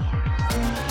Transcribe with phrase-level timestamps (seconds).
[0.00, 0.87] Of course.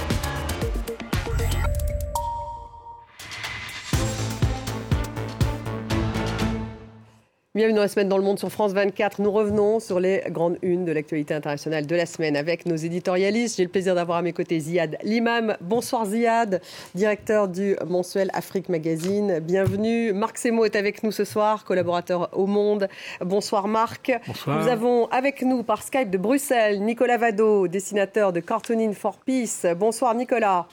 [7.58, 9.20] Bienvenue dans la semaine dans le monde sur France 24.
[9.20, 13.58] Nous revenons sur les grandes unes de l'actualité internationale de la semaine avec nos éditorialistes.
[13.58, 15.58] J'ai le plaisir d'avoir à mes côtés Ziad Limam.
[15.60, 16.62] Bonsoir Ziad,
[16.94, 19.40] directeur du mensuel Afrique Magazine.
[19.40, 20.14] Bienvenue.
[20.14, 22.90] Marc Semo est avec nous ce soir, collaborateur au Monde.
[23.22, 24.12] Bonsoir Marc.
[24.28, 24.62] Bonsoir.
[24.62, 29.66] Nous avons avec nous par Skype de Bruxelles Nicolas Vado, dessinateur de Cartooning for Peace.
[29.76, 30.68] Bonsoir Nicolas.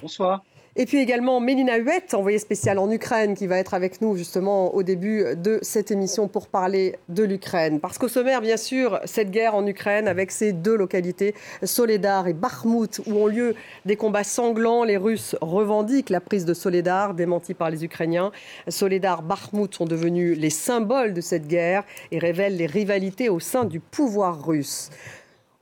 [0.00, 0.42] Bonsoir.
[0.78, 4.74] Et puis également Mélina Huette, envoyée spéciale en Ukraine, qui va être avec nous justement
[4.74, 7.80] au début de cette émission pour parler de l'Ukraine.
[7.80, 12.34] Parce qu'au sommaire, bien sûr, cette guerre en Ukraine avec ces deux localités, Soledar et
[12.34, 13.54] Bakhmut, où ont lieu
[13.86, 14.84] des combats sanglants.
[14.84, 18.30] Les Russes revendiquent la prise de Soledar, démentie par les Ukrainiens.
[18.68, 23.64] Soledar, Bakhmut sont devenus les symboles de cette guerre et révèlent les rivalités au sein
[23.64, 24.90] du pouvoir russe.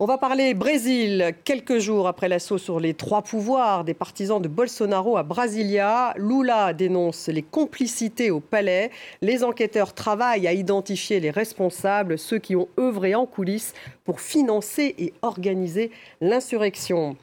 [0.04, 1.34] On va parler Brésil.
[1.44, 6.74] Quelques jours après l'assaut sur les trois pouvoirs des partisans de Bolsonaro à Brasilia, Lula
[6.74, 8.90] dénonce les complicités au palais.
[9.22, 13.72] Les enquêteurs travaillent à identifier les responsables, ceux qui ont œuvré en coulisses
[14.04, 17.16] pour financer et organiser l'insurrection.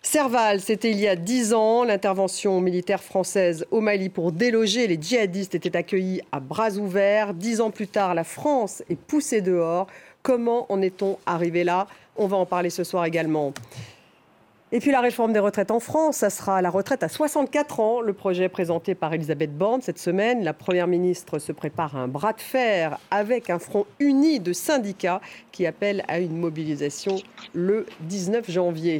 [0.00, 1.82] Serval, c'était il y a dix ans.
[1.82, 7.34] L'intervention militaire française au Mali pour déloger les djihadistes était accueillie à bras ouverts.
[7.34, 9.88] Dix ans plus tard, la France est poussée dehors.
[10.26, 11.86] Comment en est-on arrivé là?
[12.16, 13.52] On va en parler ce soir également.
[14.72, 18.00] Et puis la réforme des retraites en France, ça sera la retraite à 64 ans.
[18.00, 20.42] Le projet présenté par Elisabeth Borne cette semaine.
[20.42, 24.52] La Première ministre se prépare à un bras de fer avec un front uni de
[24.52, 25.20] syndicats
[25.52, 27.14] qui appelle à une mobilisation
[27.54, 28.98] le 19 janvier.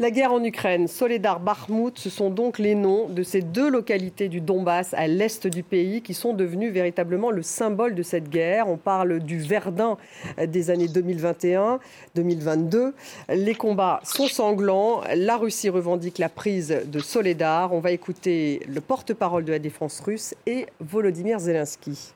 [0.00, 4.30] La guerre en Ukraine, Soledar, Bakhmut, ce sont donc les noms de ces deux localités
[4.30, 8.66] du Donbass à l'est du pays qui sont devenues véritablement le symbole de cette guerre.
[8.66, 9.98] On parle du Verdun
[10.42, 12.92] des années 2021-2022.
[13.28, 15.02] Les combats sont sanglants.
[15.14, 17.74] La Russie revendique la prise de Soledar.
[17.74, 22.14] On va écouter le porte-parole de la défense russe et Volodymyr Zelensky.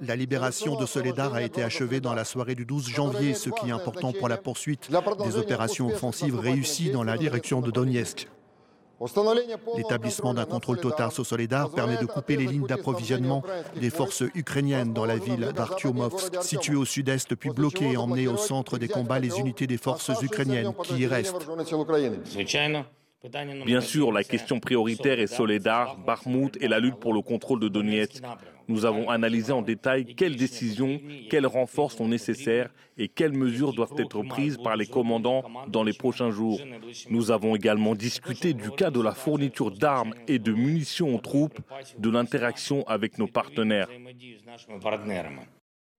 [0.00, 3.68] La libération de Soledar a été achevée dans la soirée du 12 janvier, ce qui
[3.68, 4.90] est important pour la poursuite
[5.24, 8.28] des opérations offensives réussies dans la direction de Donetsk.
[9.76, 13.42] L'établissement d'un contrôle total sur Soledar permet de couper les lignes d'approvisionnement
[13.78, 18.38] des forces ukrainiennes dans la ville d'Artyomovsk, située au sud-est, puis bloquée et emmenée au
[18.38, 21.46] centre des combats les unités des forces ukrainiennes qui y restent.
[23.64, 27.68] Bien sûr, la question prioritaire est Soledar, Bakhmut et la lutte pour le contrôle de
[27.68, 28.22] Donetsk.
[28.68, 31.00] Nous avons analysé en détail quelles décisions,
[31.30, 35.92] quels renforts sont nécessaires et quelles mesures doivent être prises par les commandants dans les
[35.92, 36.60] prochains jours.
[37.10, 41.60] Nous avons également discuté du cas de la fourniture d'armes et de munitions aux troupes,
[41.98, 43.88] de l'interaction avec nos partenaires.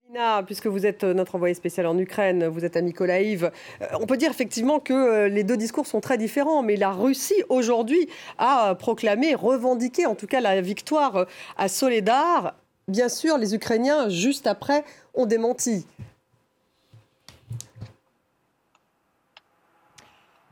[0.10, 3.52] Nina, puisque vous êtes notre envoyé spécial en Ukraine, vous êtes à Mykolaiv,
[4.00, 8.08] on peut dire effectivement que les deux discours sont très différents, mais la Russie aujourd'hui
[8.38, 11.26] a proclamé, revendiqué en tout cas la victoire
[11.58, 12.56] à Soledar.
[12.88, 15.86] Bien sûr, les Ukrainiens, juste après, ont démenti.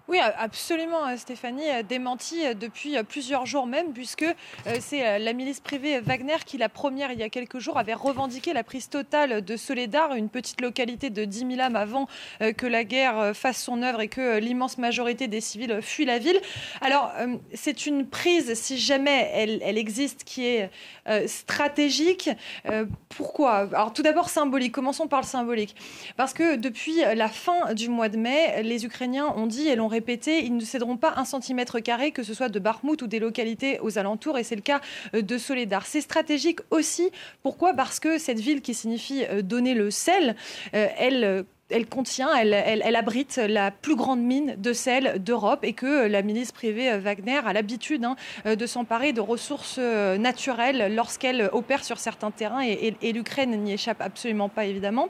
[0.08, 4.26] Oui, absolument, Stéphanie, démenti depuis plusieurs jours même, puisque
[4.80, 8.54] c'est la milice privée Wagner qui, la première il y a quelques jours, avait revendiqué
[8.54, 12.08] la prise totale de Soledar, une petite localité de 10 000 âmes avant
[12.40, 16.40] que la guerre fasse son œuvre et que l'immense majorité des civils fuient la ville.
[16.82, 17.12] Alors,
[17.56, 20.70] c'est une prise, si jamais elle, elle existe, qui est
[21.26, 22.30] stratégique.
[23.10, 23.70] Pourquoi?
[23.74, 24.72] Alors, tout d'abord, symbolique.
[24.72, 25.76] Commençons par le symbolique.
[26.16, 29.95] Parce que depuis la fin du mois de mai, les Ukrainiens ont dit et l'ont
[29.96, 33.20] répété, ils ne céderont pas un centimètre carré, que ce soit de Bakhmut ou des
[33.20, 34.82] localités aux alentours, et c'est le cas
[35.14, 35.86] de Soledar.
[35.86, 37.10] C'est stratégique aussi.
[37.44, 37.74] Pourquoi?
[37.74, 40.36] Parce que cette ville qui signifie donner le sel,
[40.74, 46.22] elle elle contient, elle, abrite la plus grande mine de sel d'Europe et que la
[46.22, 48.16] milice privée Wagner a l'habitude hein,
[48.46, 54.50] de s'emparer de ressources naturelles lorsqu'elle opère sur certains terrains et, l'Ukraine n'y échappe absolument
[54.50, 55.08] pas évidemment.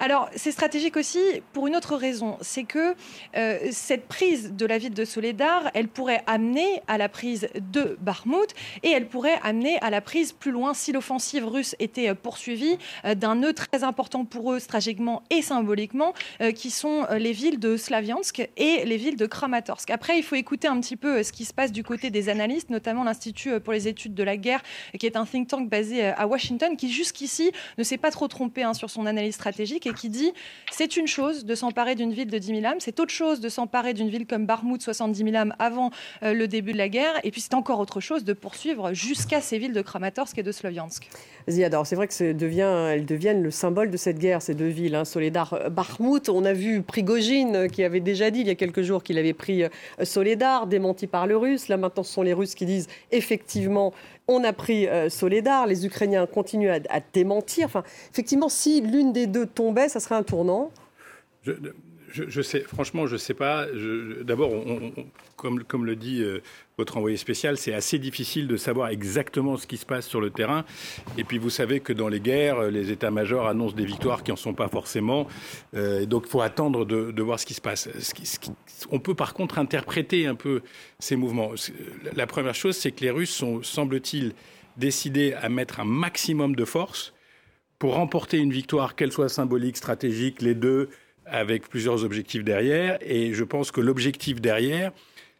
[0.00, 1.20] Alors c'est stratégique aussi
[1.52, 2.94] pour une autre raison, c'est que
[3.36, 7.96] euh, cette prise de la ville de Soledar, elle pourrait amener à la prise de
[8.00, 8.52] Bakhmut
[8.82, 13.36] et elle pourrait amener à la prise plus loin si l'offensive russe était poursuivie d'un
[13.36, 16.14] nœud très important pour eux stratégiquement et symboliquement symboliquement,
[16.54, 19.90] qui sont les villes de Slaviansk et les villes de Kramatorsk.
[19.90, 22.70] Après, il faut écouter un petit peu ce qui se passe du côté des analystes,
[22.70, 24.62] notamment l'Institut pour les études de la guerre,
[24.98, 28.62] qui est un think tank basé à Washington, qui jusqu'ici ne s'est pas trop trompé
[28.62, 30.32] hein, sur son analyse stratégique et qui dit
[30.70, 33.48] c'est une chose de s'emparer d'une ville de 10 000 âmes, c'est autre chose de
[33.48, 35.90] s'emparer d'une ville comme Barmout, 70 000 âmes avant
[36.22, 39.58] le début de la guerre, et puis c'est encore autre chose de poursuivre jusqu'à ces
[39.58, 41.08] villes de Kramatorsk et de Sloviansk.
[41.48, 44.94] Ziad, c'est vrai que devient, elles deviennent le symbole de cette guerre, ces deux villes,
[44.94, 46.28] hein, Soledar, euh, Barmout.
[46.30, 49.18] On a vu Prigogine euh, qui avait déjà dit il y a quelques jours qu'il
[49.18, 49.68] avait pris euh,
[50.02, 51.68] Soledar, démenti par le russe.
[51.68, 53.92] Là maintenant, ce sont les Russes qui disent effectivement
[54.26, 55.66] on a pris Soledar.
[55.66, 57.66] Les Ukrainiens continuent à, démentir.
[57.66, 60.70] Enfin, effectivement, si l'une des deux tombait, ça serait un tournant.
[62.66, 63.66] Franchement, je ne sais pas.
[64.22, 64.52] D'abord,
[65.36, 66.40] comme, le dit euh,
[66.78, 70.30] votre envoyé spécial, c'est assez difficile de savoir exactement ce qui se passe sur le
[70.30, 70.64] terrain.
[71.18, 74.36] Et puis, vous savez que dans les guerres, les états-majors annoncent des victoires qui n'en
[74.36, 75.26] sont pas forcément.
[75.74, 77.88] Euh, donc, il faut attendre de, voir ce qui se passe.
[78.90, 80.62] on peut par contre interpréter un peu
[80.98, 81.52] ces mouvements.
[82.14, 84.32] La première chose, c'est que les Russes sont, semble-t-il,
[84.76, 87.14] décidés à mettre un maximum de force
[87.78, 90.88] pour remporter une victoire, qu'elle soit symbolique, stratégique, les deux
[91.26, 92.98] avec plusieurs objectifs derrière.
[93.00, 94.92] Et je pense que l'objectif derrière,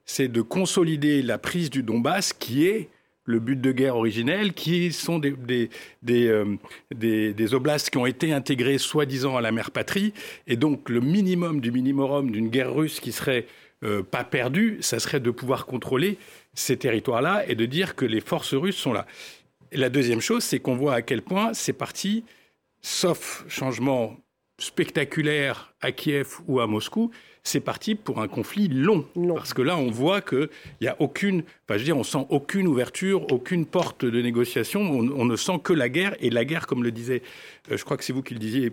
[0.04, 2.88] c'est de consolider la prise du Donbass, qui est
[3.26, 5.70] le but de guerre originel, qui sont des, des,
[6.02, 6.56] des, euh,
[6.94, 10.12] des, oblasts qui ont été intégrés soi-disant à la mère patrie.
[10.46, 13.46] Et donc le minimum du minimum d'une guerre russe qui serait
[13.82, 16.18] euh, pas perdue, ça serait de pouvoir contrôler
[16.52, 19.06] ces territoires-là et de dire que les forces russes sont là.
[19.72, 22.24] Et la deuxième chose, c'est qu'on voit à quel point c'est parti,
[22.80, 24.16] sauf changement
[24.58, 27.10] spectaculaire à Kiev ou à Moscou,
[27.42, 29.04] c'est parti pour un conflit long.
[29.34, 30.48] Parce que là, on voit qu'il
[30.80, 34.80] n'y a aucune, enfin, je veux dire, on sent aucune ouverture, aucune porte de négociation.
[34.80, 36.16] On, ne sent que la guerre.
[36.20, 37.22] Et la guerre, comme le disait,
[37.70, 38.72] euh, je crois que c'est vous qui le disiez,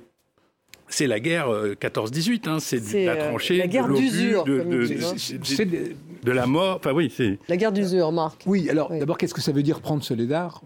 [0.88, 5.96] c'est la guerre 14-18, euh, hein, c'est la euh, tranchée, la guerre d'usure, de, de,
[6.24, 6.78] de, la mort.
[6.78, 8.44] Enfin oui, c'est la guerre d'usure, Marc.
[8.46, 10.62] Oui, alors d'abord, qu'est-ce que ça veut dire prendre Soledar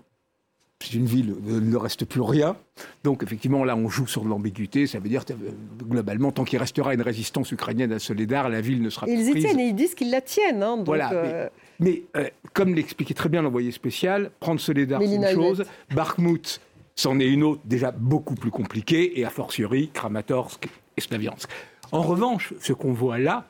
[0.83, 2.57] c'est une ville où il ne reste plus rien.
[3.04, 4.88] Donc effectivement, là, on joue sur l'ambiguïté.
[4.88, 5.51] Ça veut dire, euh,
[5.83, 9.31] globalement, tant qu'il restera une résistance ukrainienne à Soledar, la ville ne sera ils plus
[9.31, 10.63] Ils y tiennent et ils disent qu'ils la tiennent.
[10.63, 11.50] Hein, voilà.
[11.80, 15.63] Mais, euh, euh, comme l'expliquait très bien l'envoyé spécial, prendre Soledar, c'est une chose.
[15.94, 16.60] Bakhmut,
[16.95, 19.19] c'en est une autre, déjà beaucoup plus compliquée.
[19.19, 20.68] Et a fortiori, Kramatorsk
[20.98, 21.50] et Slaviansk.
[21.92, 23.48] En revanche, ce qu'on voit là,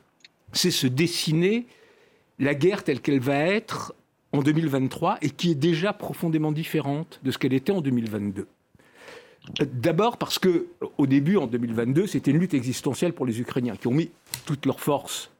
[0.53, 1.65] c'est se dessiner
[2.37, 3.95] la guerre telle qu'elle va être
[4.35, 8.47] en 2023 et qui est déjà profondément différente de ce qu'elle était en 2022.
[9.73, 10.67] D'abord parce que
[10.97, 14.09] au début, en 2022, c'était une lutte existentielle pour les Ukrainiens qui ont mis
[14.45, 15.31] toutes leurs forces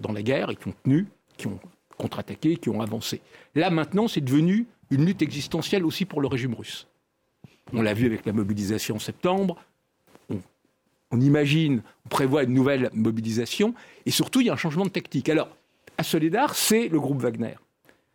[0.00, 1.06] dans, la guerre et qui ont tenu,
[1.36, 1.58] qui ont
[1.96, 3.20] contre-attaqué, qui ont avancé.
[3.54, 6.88] Là maintenant, c'est devenu une lutte existentielle aussi pour le régime russe.
[7.72, 9.56] On l'a vu avec la mobilisation en septembre.
[11.10, 13.74] On, imagine, on prévoit une nouvelle mobilisation.
[14.06, 15.28] Et surtout, il y a un changement de tactique.
[15.28, 15.48] Alors,
[15.98, 17.54] à Soledar, c'est le groupe Wagner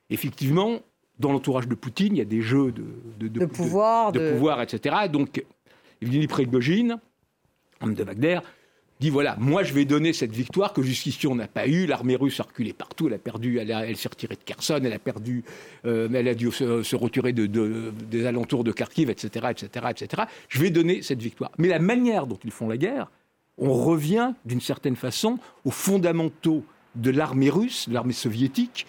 [0.10, 0.80] effectivement,
[1.20, 4.96] dans l'entourage de Poutine, il y a des jeux de, de, pouvoir, de, pouvoir, etc.
[5.12, 5.44] Donc,
[6.02, 7.00] Evgeny Prigogine,
[7.82, 8.40] homme de Wagner,
[9.00, 11.86] dit voilà, moi je vais donner cette victoire que jusqu'ici on n'a pas eue.
[11.86, 15.00] L'armée russe a reculé partout, elle a perdu, elle, s'est retirée de Kherson, elle a
[15.00, 15.44] perdu,
[15.86, 20.24] euh, elle a dû se, retirer de, des alentours de Kharkiv, etc., etc., etc.
[20.50, 21.52] Je vais donner cette victoire.
[21.58, 23.12] Mais la manière dont ils font la guerre,
[23.58, 26.64] on revient d'une certaine façon aux fondamentaux
[26.96, 28.88] de l'armée russe, de l'armée soviétique,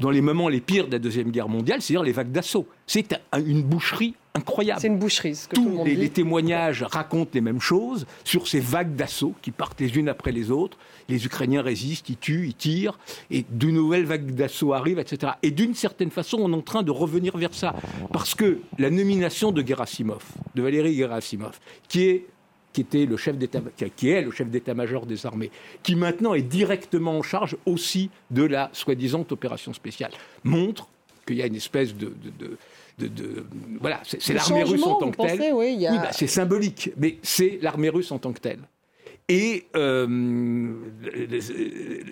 [0.00, 2.66] dans les moments les pires de la Deuxième Guerre mondiale, c'est-à-dire les vagues d'assaut.
[2.86, 4.80] C'est une boucherie incroyable.
[4.80, 6.00] C'est une boucherie, ce que Tous tout le monde les, dit.
[6.02, 10.32] les témoignages racontent les mêmes choses sur ces vagues d'assaut qui partent les unes après
[10.32, 10.76] les autres.
[11.08, 12.98] Les Ukrainiens résistent, ils tuent, ils tirent,
[13.30, 15.32] et de nouvelles vagues d'assaut arrivent, etc.
[15.42, 17.74] Et d'une certaine façon, on est en train de revenir vers ça.
[18.12, 21.58] Parce que la nomination de Gerasimov, de Valéry Gerasimov,
[21.88, 22.26] qui est
[22.76, 23.62] qui était le chef d'état,
[23.96, 25.50] qui est le chef d'état-major des armées,
[25.82, 30.10] qui maintenant est directement en charge aussi de la soi-disant opération spéciale,
[30.44, 30.86] montre
[31.26, 32.12] qu'il y a une espèce de,
[32.98, 33.46] de,
[33.80, 35.54] voilà, c'est l'armée russe en tant que telle.
[35.54, 38.60] Oui, bah, c'est symbolique, mais c'est l'armée russe en tant que telle.
[39.28, 40.74] Et euh,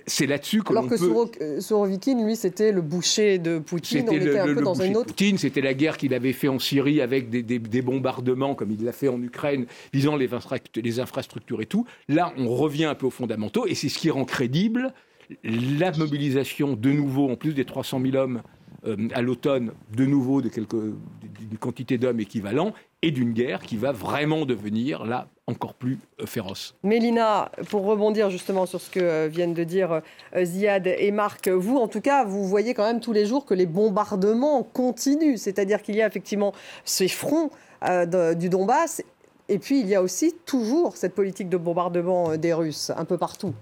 [0.07, 1.61] c'est là-dessus que Alors que peut...
[1.61, 4.07] Sourovikine, lui, c'était le boucher de Poutine.
[4.09, 5.07] On était un peu dans un autre.
[5.07, 8.93] Poutine, c'était la guerre qu'il avait fait en Syrie avec des, bombardements, comme il l'a
[8.93, 10.29] fait en Ukraine, visant les,
[10.75, 11.87] les infrastructures et tout.
[12.09, 14.93] Là, on revient un peu aux fondamentaux, et c'est ce qui rend crédible
[15.43, 18.54] la mobilisation de nouveau, en plus des 300 000 hommes euh,
[19.15, 22.73] à l'automne, de nouveau de d'une quantité d'hommes équivalents,
[23.03, 26.75] et d'une guerre qui va vraiment devenir là encore plus euh, féroce.
[26.83, 30.01] Mélina, pour rebondir justement sur ce que euh, viennent de dire
[30.43, 33.53] Ziad et Marc, vous en tout cas, vous voyez quand même tous les jours que
[33.53, 37.51] les bombardements continuent, c'est-à-dire qu'il y a effectivement ces fronts
[38.37, 39.03] du Donbass
[39.49, 43.05] Et puis, il y a aussi toujours cette politique de bombardement euh, des Russes, un
[43.05, 43.53] peu partout.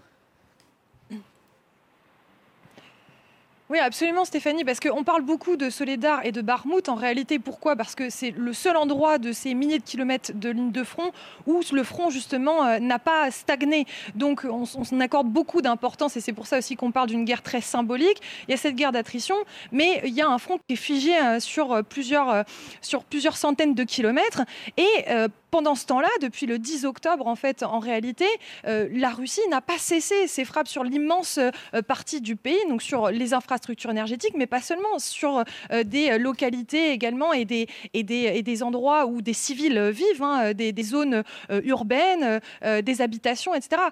[3.73, 6.91] Oui, absolument, Stéphanie, parce qu'on parle beaucoup de Soledar et de Barmouth.
[6.91, 7.75] En réalité, pourquoi?
[7.75, 11.11] Parce que c'est le seul endroit de ces milliers de kilomètres de ligne de front
[11.47, 13.87] où le front, justement, euh, n'a pas stagné.
[14.15, 17.41] Donc, on, on accorde beaucoup d'importance et c'est pour ça aussi qu'on parle d'une guerre
[17.41, 18.21] très symbolique.
[18.47, 19.37] Il y a cette guerre d'attrition,
[19.71, 22.45] mais il y a un front qui est figé euh, sur euh, plusieurs,
[22.83, 24.43] sur plusieurs centaines de kilomètres.
[24.77, 25.07] Et
[25.53, 28.27] pendant ce temps-là, depuis le 10 octobre, en fait, en réalité,
[28.65, 31.39] la Russie n'a pas cessé ses frappes sur l'immense
[31.87, 36.91] partie du pays, donc sur les infrastructures énergétiques, mais pas seulement, sur euh, des localités
[36.91, 41.23] également et des, et des, et des endroits où des civils vivent, hein, des, zones
[41.51, 43.83] euh, urbaines, euh, des habitations, etc.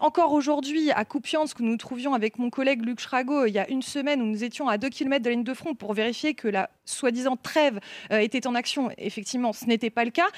[0.00, 3.68] encore aujourd'hui, à Kupiansk, nous nous trouvions avec mon collègue Luc Schrago il y a
[3.68, 6.34] une semaine, où nous étions à 2 km de la ligne de front pour vérifier
[6.34, 8.90] que la soi-disant trêve était en action.
[8.98, 10.28] Effectivement, ce n'était pas le cas.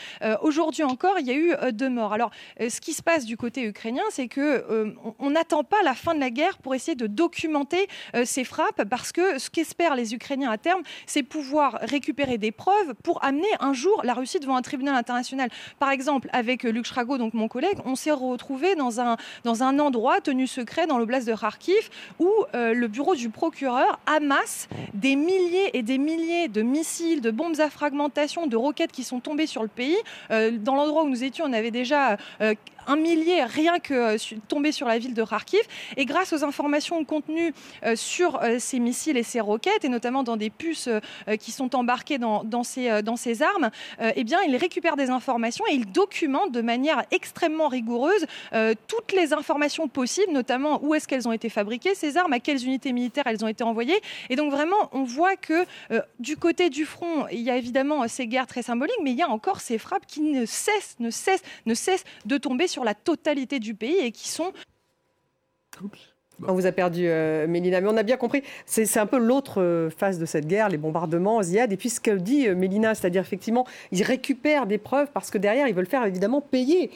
[0.42, 2.12] aujourd'hui encore, il y a eu deux morts.
[2.12, 6.14] Alors, ce qui se passe du côté ukrainien, c'est que on n'attend pas la fin
[6.14, 7.88] de la guerre pour essayer de documenter
[8.24, 12.94] ces frappes parce que ce qu'espèrent les Ukrainiens à terme, c'est pouvoir récupérer des preuves
[13.02, 15.50] pour amener un jour la Russie devant un tribunal international.
[15.78, 19.16] Par exemple, avec Luc Schrago, donc mon collègue, on s'est retrouvé dans un,
[19.78, 25.16] endroit tenu secret dans l'oblast de Kharkiv où euh, le bureau du procureur amasse des
[25.16, 29.46] milliers et des milliers de missiles, de bombes à fragmentation, de roquettes qui sont tombées
[29.46, 29.96] sur le pays.
[30.30, 32.54] Euh, dans l'endroit où nous étions, on avait déjà euh,
[32.86, 35.62] un millier rien que euh, tombé sur la ville de Kharkiv.
[35.96, 37.52] Et grâce aux informations contenues
[37.94, 40.88] sur ces missiles et ces roquettes, et notamment dans des puces
[41.40, 45.64] qui sont embarquées dans, dans, ces, dans ces armes, eh bien, il récupère des informations
[45.70, 48.26] et il documente de manière extrêmement rigoureuse
[48.86, 52.64] toutes les informations possibles, notamment où est-ce qu'elles ont été fabriquées, ces armes, à quelles
[52.64, 54.00] unités militaires elles ont été envoyées.
[54.28, 55.64] Et donc vraiment, on voit que
[56.28, 59.22] du côté du front, il y a évidemment ces guerres très symboliques, mais il y
[59.22, 62.92] a encore ces frappes qui ne cessent, ne cessent, ne cessent de tomber sur la
[62.92, 64.52] totalité du pays et qui sont
[66.46, 68.42] On vous a perdu, euh, Mélina, mais on a bien compris.
[68.66, 71.72] C'est un peu l'autre euh, phase de cette guerre, les bombardements, Ziad.
[71.72, 75.38] Et puis ce que dit euh, Mélina, c'est-à-dire effectivement, ils récupèrent des preuves parce que
[75.38, 76.90] derrière, ils veulent faire évidemment payer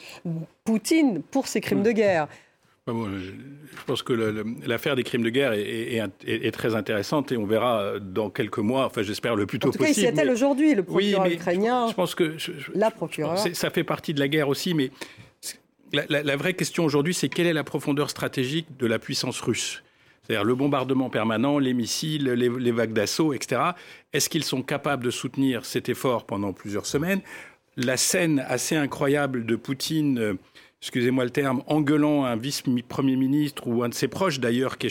[0.63, 2.27] Poutine pour ses crimes de guerre.
[2.87, 4.13] Je pense que
[4.65, 9.03] l'affaire des crimes de guerre est, très intéressante et on verra dans quelques mois, enfin
[9.03, 9.83] j'espère le plus tôt possible.
[9.83, 11.87] En tout cas, il s'y attelle aujourd'hui, le procureur ukrainien.
[11.87, 12.35] Je pense que
[12.73, 13.37] la procureure.
[13.37, 14.91] Ça fait partie de la guerre aussi, mais
[15.93, 19.83] la, vraie question aujourd'hui, c'est quelle est la profondeur stratégique de la puissance russe?
[20.23, 23.61] C'est-à-dire le bombardement permanent, les missiles, les, vagues d'assaut, etc.
[24.13, 27.21] Est-ce qu'ils sont capables de soutenir cet effort pendant plusieurs semaines?
[27.75, 30.33] La scène assez incroyable de Poutine, euh,
[30.83, 34.89] excusez-moi le terme, engueulant un vice-premier ministre ou un de ses proches d'ailleurs qui,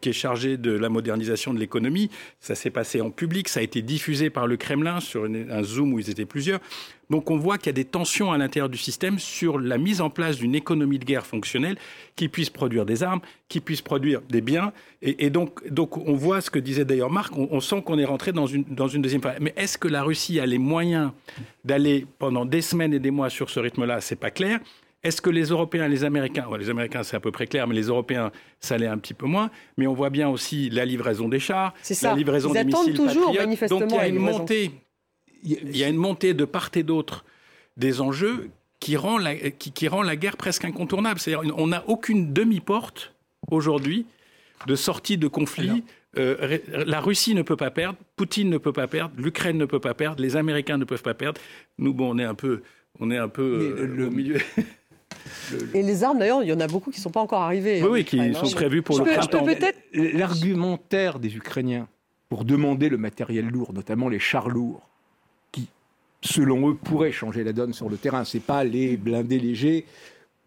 [0.00, 3.64] qui est chargé de la modernisation de l'économie, ça s'est passé en public, ça a
[3.64, 6.60] été diffusé par le Kremlin sur un Zoom où ils étaient plusieurs.
[7.10, 10.00] Donc on voit qu'il y a des tensions à l'intérieur du système sur la mise
[10.00, 11.76] en place d'une économie de guerre fonctionnelle
[12.14, 14.72] qui puisse produire des armes, qui puisse produire des biens.
[15.02, 18.30] Et, donc, donc on voit ce que disait d'ailleurs Marc, on, sent qu'on est rentré
[18.30, 19.38] dans une, dans une deuxième phase.
[19.40, 21.10] Mais est-ce que la Russie a les moyens
[21.64, 24.00] d'aller pendant des semaines et des mois sur ce rythme-là?
[24.00, 24.60] C'est pas clair.
[25.06, 27.86] Est-ce que les Européens, les Américains, les Américains c'est à peu près clair, mais les
[27.86, 29.50] Européens ça l'est un petit peu moins.
[29.76, 33.80] Mais on voit bien aussi la livraison des chars, la livraison des missiles toujours, Manifestement,
[33.80, 34.72] Donc il y a une montée
[35.44, 37.24] il y a une montée de part et d'autre
[37.76, 41.20] des enjeux qui rend la, qui, rend la guerre presque incontournable.
[41.20, 43.14] C'est-à-dire on n'a aucune demi-porte
[43.50, 44.06] aujourd'hui
[44.66, 45.84] de sortie de conflit.
[46.18, 49.80] Euh, la Russie ne peut pas perdre, Poutine ne peut pas perdre, l'Ukraine ne peut
[49.80, 51.40] pas perdre, les Américains ne peuvent pas perdre.
[51.78, 52.62] Nous, bon, on est un peu,
[53.00, 54.38] on est un peu euh, le, milieu.
[55.74, 57.82] Et les armes, d'ailleurs, il y en a beaucoup qui ne sont pas encore arrivées.
[57.82, 58.32] Oui, qui hein.
[58.34, 59.46] sont prévues pour le printemps.
[59.92, 61.88] L'argumentaire des Ukrainiens
[62.28, 64.88] pour demander le matériel lourd, notamment les chars lourds,
[66.22, 68.24] selon eux, pourrait changer la donne sur le terrain.
[68.24, 69.84] Ce n'est pas les blindés légers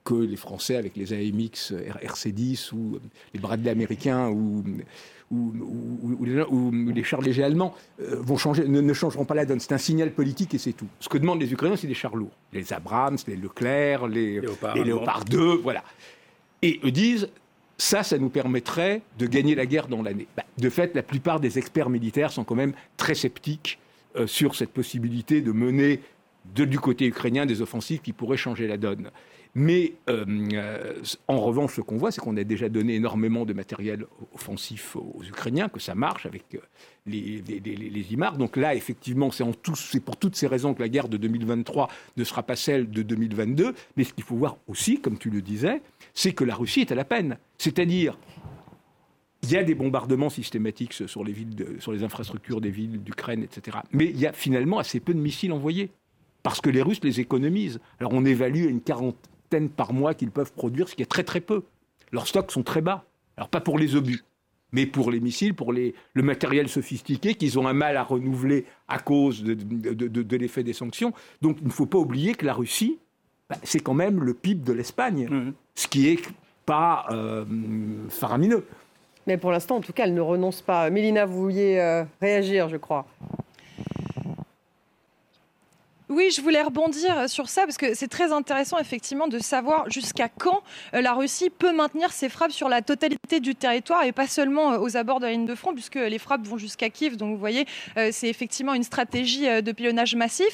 [0.04, 1.74] que les Français avec les AMX
[2.04, 3.00] RC-10 ou
[3.34, 4.64] les Bradley américains ou,
[5.32, 6.26] ou,
[6.94, 9.60] les chars légers allemands euh, vont changer, ne, changeront pas la donne.
[9.60, 10.88] C'est un signal politique et c'est tout.
[11.00, 12.36] Ce que demandent les Ukrainiens, c'est des chars lourds.
[12.54, 14.42] Les Abrams, les Leclerc, les
[14.84, 15.84] Léopard, 2, voilà.
[16.62, 17.30] Et eux disent,
[17.78, 20.28] ça, ça nous permettrait de gagner la guerre dans l'année.
[20.36, 23.80] Bah, de fait, la plupart des experts militaires sont quand même très sceptiques
[24.16, 26.02] euh, sur cette possibilité de mener
[26.56, 29.12] du côté ukrainien des offensives qui pourraient changer la donne.
[29.56, 33.54] Mais euh, euh, en revanche, ce qu'on voit, c'est qu'on a déjà donné énormément de
[33.54, 36.44] matériel offensif aux Ukrainiens, que ça marche avec
[37.08, 38.38] les, les, IMAR.
[38.38, 42.44] Donc là, effectivement, c'est pour toutes ces raisons que la guerre de 2023 ne sera
[42.44, 43.74] pas celle de 2022.
[43.98, 45.82] Mais ce qu'il faut voir aussi, comme tu le disais,
[46.14, 47.38] c'est que la Russie est à la peine.
[47.58, 48.20] C'est-à-dire
[49.42, 53.42] il y a des bombardements systématiques sur les, villes sur les infrastructures des villes d'Ukraine,
[53.42, 53.78] etc.
[53.94, 55.90] Mais il y a finalement assez peu de missiles envoyés.
[56.44, 57.80] parce que les Russes les économisent.
[58.00, 59.18] Alors on évalue à une quarantaine
[59.76, 61.64] par mois qu'ils peuvent produire, ce qui est très très peu.
[62.12, 63.06] Leurs stocks sont très bas.
[63.38, 64.24] Alors pas pour les obus,
[64.72, 69.00] mais pour les missiles, pour le matériel sophistiqué qu'ils ont un mal à renouveler à
[69.00, 71.14] cause de, l'effet des sanctions.
[71.42, 73.00] Donc il ne faut pas oublier que la Russie,
[73.50, 75.54] bah, c'est quand même le PIB de l'Espagne, mmh.
[75.76, 76.22] ce qui est
[76.66, 77.46] pas euh,
[78.10, 78.66] faramineux.
[79.26, 80.90] Mais pour l'instant, en tout cas, elle ne renonce pas.
[80.90, 83.06] Mélina, vous vouliez euh, réagir, je crois.
[86.10, 90.28] Oui, je voulais rebondir sur ça parce que c'est très intéressant effectivement de savoir jusqu'à
[90.28, 90.64] quand
[90.96, 94.72] euh, la Russie peut maintenir ses frappes sur la totalité du territoire et pas seulement
[94.72, 97.16] euh, aux abords de la ligne de front puisque les frappes vont jusqu'à Kiev.
[97.16, 100.48] Donc vous voyez, euh, c'est effectivement une stratégie de pilonnage massif.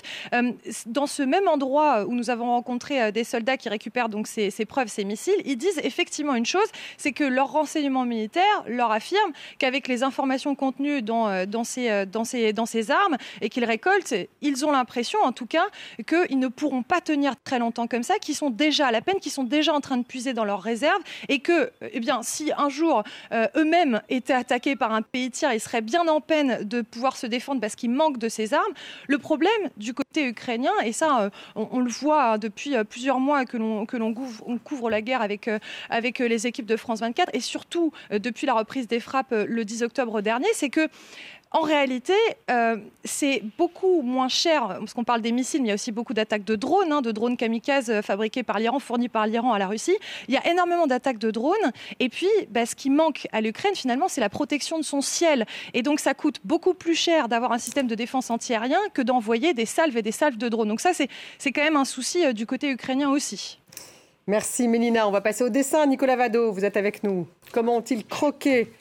[0.88, 4.90] Dans ce même endroit où nous avons rencontré des soldats qui récupèrent donc ces, preuves,
[4.90, 9.88] ces missiles, ils disent effectivement une chose, c'est que leur renseignement militaire leur affirme qu'avec
[9.88, 14.66] les informations contenues dans, dans, ces, dans, ces, dans ces armes et qu'ils récoltent, ils
[14.66, 15.66] ont l'impression en tout cas
[16.08, 19.20] qu'ils ne pourront pas tenir très longtemps comme ça, qui sont déjà à la peine,
[19.20, 22.52] qui sont déjà en train de puiser dans leurs réserves, et que, eh bien, si
[22.58, 26.64] un jour euh, eux-mêmes étaient attaqués par un pays tiers, ils seraient bien en peine
[26.64, 28.74] de pouvoir se défendre parce qu'ils manquent de ces armes.
[29.08, 33.46] Le problème du côté ukrainien, et ça, euh, on, le voit depuis euh, plusieurs mois
[33.46, 33.86] que l'on
[34.64, 35.50] couvre, la guerre avec
[35.90, 39.84] avec les équipes de France 24, et surtout depuis la reprise des frappes le 10
[39.84, 40.88] octobre dernier, c'est que
[41.52, 42.14] en réalité,
[42.52, 45.94] euh, c'est beaucoup moins cher, parce qu'on parle des missiles, mais il y a aussi
[45.94, 49.54] beaucoup d'attaques de drones, hein, de drones kamikazes euh, fabriqués par l'Iran, fournis par l'Iran
[49.54, 49.96] à la Russie.
[50.28, 51.72] Il y a énormément d'attaques de drones.
[52.00, 55.46] Et puis, bah, ce qui manque à l'Ukraine, finalement, c'est la protection de son ciel.
[55.74, 59.54] Et donc, ça coûte beaucoup plus cher d'avoir un système de défense antiaérien que d'envoyer
[59.54, 60.68] des salves et des salves de drones.
[60.68, 63.60] Donc ça, c'est quand même un souci euh, du côté ukrainien aussi.
[64.28, 65.08] Merci Mélina.
[65.08, 65.86] On va passer au dessin.
[65.86, 67.28] Nicolas Vado, vous êtes avec nous.
[67.52, 68.72] Comment ont-ils croqué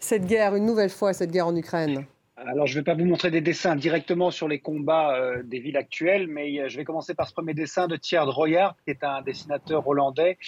[0.00, 2.04] cette guerre, une nouvelle fois, cette guerre en Ukraine.
[2.46, 5.58] Alors, je ne vais pas vous montrer des dessins directement sur les combats euh, des
[5.58, 8.90] villes actuelles, mais euh, je vais commencer par ce premier dessin de Thierry Royard, qui
[8.90, 10.38] est un dessinateur hollandais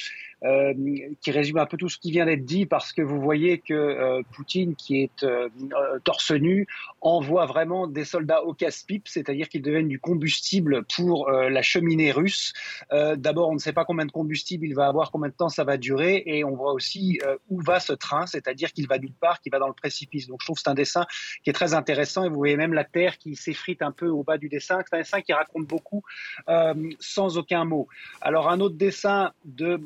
[0.43, 0.73] euh,
[1.21, 3.75] qui résume un peu tout ce qui vient d'être dit parce que vous voyez que
[3.75, 5.49] euh, Poutine, qui est euh,
[6.03, 6.67] torse nu,
[7.03, 12.53] envoie vraiment des soldats au casse-pipe, c'est-à-dire qu'ils deviennent du combustible pour la cheminée russe.
[12.91, 15.65] D'abord, on ne sait pas combien de combustible il va avoir, combien de temps ça
[15.65, 17.19] va durer, et on voit aussi
[17.49, 20.27] où va ce train, c'est-à-dire qu'il va nulle part, qu'il va dans le précipice.
[20.27, 21.07] Donc je trouve que c'est un dessin
[21.43, 24.23] qui est très intéressant, et vous voyez même la terre qui s'effrite un peu au
[24.23, 24.79] bas du dessin.
[24.87, 26.03] C'est un dessin qui raconte beaucoup
[26.99, 27.89] sans aucun mot.
[28.21, 29.81] Alors un autre dessin de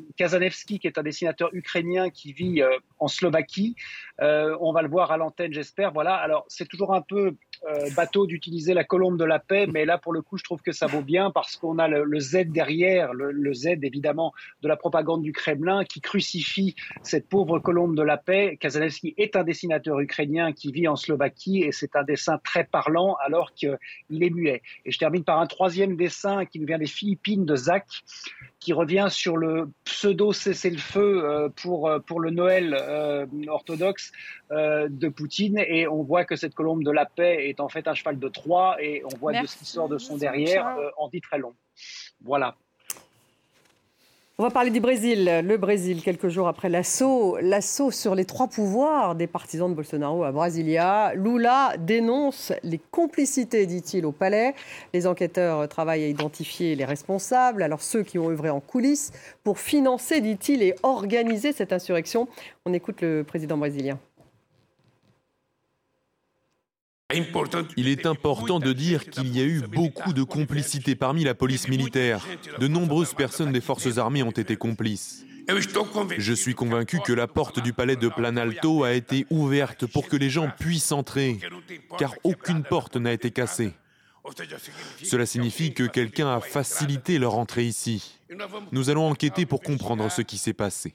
[0.79, 3.75] Qui est un dessinateur ukrainien qui vit euh, en Slovaquie.
[4.21, 5.91] Euh, on va le voir à l'antenne, j'espère.
[5.91, 6.15] Voilà.
[6.15, 7.35] Alors, c'est toujours un peu
[7.67, 10.61] euh, bateau d'utiliser la colombe de la paix, mais là, pour le coup, je trouve
[10.61, 14.75] que ça vaut bien parce qu'on a le, Z derrière, le, Z évidemment de la
[14.75, 18.57] propagande du Kremlin qui crucifie cette pauvre colombe de la paix.
[18.59, 23.15] Kazanevski est un dessinateur ukrainien qui vit en Slovaquie et c'est un dessin très parlant
[23.25, 23.77] alors qu'il
[24.11, 24.61] est muet.
[24.85, 27.87] Et je termine par un troisième dessin qui nous vient des Philippines de Zach
[28.59, 32.75] qui revient sur le pseudo cessez-le-feu euh, pour, euh, pour le Noël
[33.47, 34.11] orthodoxe
[34.51, 35.57] de Poutine.
[35.67, 38.27] Et on voit que cette colombe de la paix est en fait un cheval de
[38.27, 41.53] Troie et on voit de ce qui sort de son derrière en dit très long.
[42.23, 42.55] Voilà.
[44.37, 45.43] On va parler du Brésil.
[45.45, 50.25] Le Brésil, quelques jours après l'assaut, l'assaut sur les trois pouvoirs des partisans de Bolsonaro
[50.25, 51.13] à Brasilia.
[51.13, 54.53] Lula dénonce les complicités, dit-il, au palais.
[54.93, 59.13] Les enquêteurs travaillent à identifier les responsables, alors ceux qui ont œuvré en coulisses
[59.45, 62.27] pour financer, dit-il, et organiser cette insurrection.
[62.65, 63.97] On écoute le président brésilien.
[67.77, 71.67] Il est important de dire qu'il y a eu beaucoup de complicité parmi la police
[71.67, 72.25] militaire.
[72.59, 75.23] De nombreuses personnes des forces armées ont été complices.
[76.17, 80.15] Je suis convaincu que la porte du palais de Planalto a été ouverte pour que
[80.15, 81.39] les gens puissent entrer,
[81.99, 83.73] car aucune porte n'a été cassée.
[85.03, 88.19] Cela signifie que quelqu'un a facilité leur entrée ici.
[88.71, 90.91] Nous allons enquêter pour comprendre ce qui s'est passé.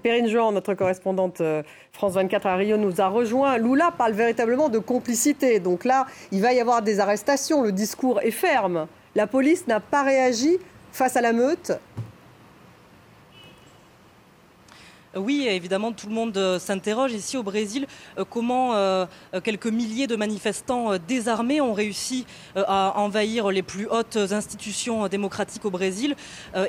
[0.00, 3.58] Perrine Jean, notre correspondante euh, France 24 à Rio, nous a rejoint.
[3.58, 5.60] Lula parle véritablement de complicité.
[5.60, 7.62] Donc là, il va y avoir des arrestations.
[7.62, 8.86] Le discours est ferme.
[9.14, 10.58] La police n'a pas réagi
[10.92, 11.72] face à la meute.
[15.16, 17.86] Oui, évidemment, tout le monde euh, s'interroge ici au Brésil
[18.18, 19.06] euh, comment euh,
[19.44, 25.70] quelques milliers de manifestants désarmés ont réussi à envahir les plus hautes institutions démocratiques au
[25.70, 26.16] Brésil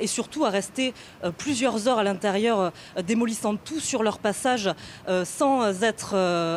[0.00, 0.94] et surtout à rester
[1.38, 2.72] plusieurs heures à l'intérieur,
[3.06, 4.70] démolissant tout sur leur passage
[5.24, 6.14] sans être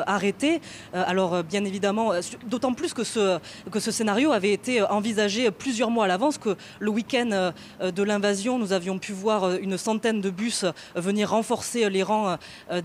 [0.08, 0.62] arrêtés.
[0.94, 2.12] Alors, bien évidemment,
[2.48, 3.40] d'autant plus que ce,
[3.72, 8.60] que ce scénario avait été envisagé plusieurs mois à l'avance, que le week-end de l'invasion,
[8.60, 12.38] nous avions pu voir une centaine de bus venir renforcer les rangs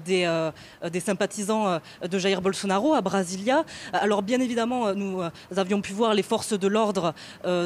[0.05, 0.51] des,
[0.91, 3.65] des sympathisants de Jair Bolsonaro à Brasilia.
[3.93, 5.23] Alors bien évidemment, nous
[5.57, 7.15] avions pu voir les forces de l'ordre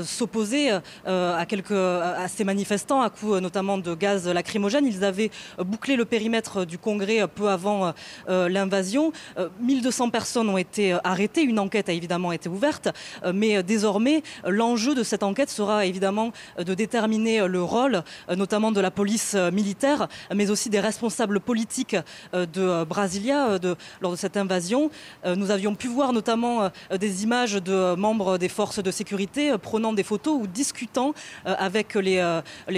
[0.05, 4.87] s'opposer à, à ces manifestants à coups notamment de gaz lacrymogène.
[4.87, 7.93] Ils avaient bouclé le périmètre du Congrès peu avant
[8.29, 9.12] l'invasion.
[9.61, 11.43] 1200 personnes ont été arrêtées.
[11.43, 12.88] Une enquête a évidemment été ouverte.
[13.33, 18.03] Mais désormais, l'enjeu de cette enquête sera évidemment de déterminer le rôle,
[18.35, 21.96] notamment de la police militaire, mais aussi des responsables politiques
[22.33, 23.59] de Brasilia
[24.00, 24.90] lors de cette invasion.
[25.26, 30.02] Nous avions pu voir notamment des images de membres des forces de sécurité prenant des
[30.02, 32.22] photos ou discutant avec les,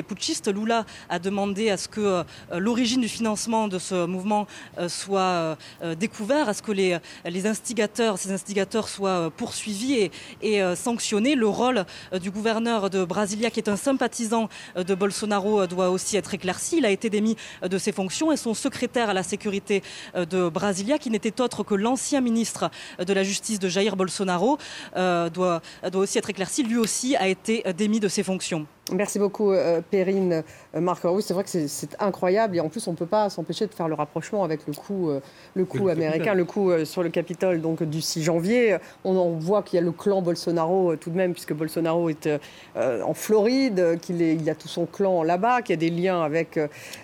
[0.06, 0.52] putschistes.
[0.52, 4.46] Lula a demandé à ce que l'origine du financement de ce mouvement
[4.88, 5.56] soit
[5.98, 10.10] découvert, à ce que les, instigateurs, ces instigateurs soient poursuivis
[10.42, 11.34] et sanctionnés.
[11.34, 11.84] Le rôle
[12.20, 16.78] du gouverneur de Brasilia, qui est un sympathisant de Bolsonaro, doit aussi être éclairci.
[16.78, 19.82] Il a été démis de ses fonctions et son secrétaire à la sécurité
[20.14, 24.58] de Brasilia, qui n'était autre que l'ancien ministre de la Justice de Jair Bolsonaro,
[24.94, 26.62] doit, doit aussi être éclairci.
[26.62, 28.66] Lui aussi a été démis de ses fonctions.
[28.92, 30.42] Merci beaucoup, euh, Perrine.
[30.74, 32.56] Euh, Marc, oui, c'est vrai que c'est incroyable.
[32.56, 35.10] Et en plus, on ne peut pas s'empêcher de faire le rapprochement avec le coup,
[35.10, 35.20] euh,
[35.54, 38.78] le coup américain, le coup sur le Capitole donc, du 6 janvier.
[39.04, 42.28] On, voit qu'il y a le clan Bolsonaro tout de même, puisque Bolsonaro est
[42.76, 46.22] en Floride, qu'il il y a tout son clan là-bas, qu'il y a des liens
[46.22, 46.58] avec,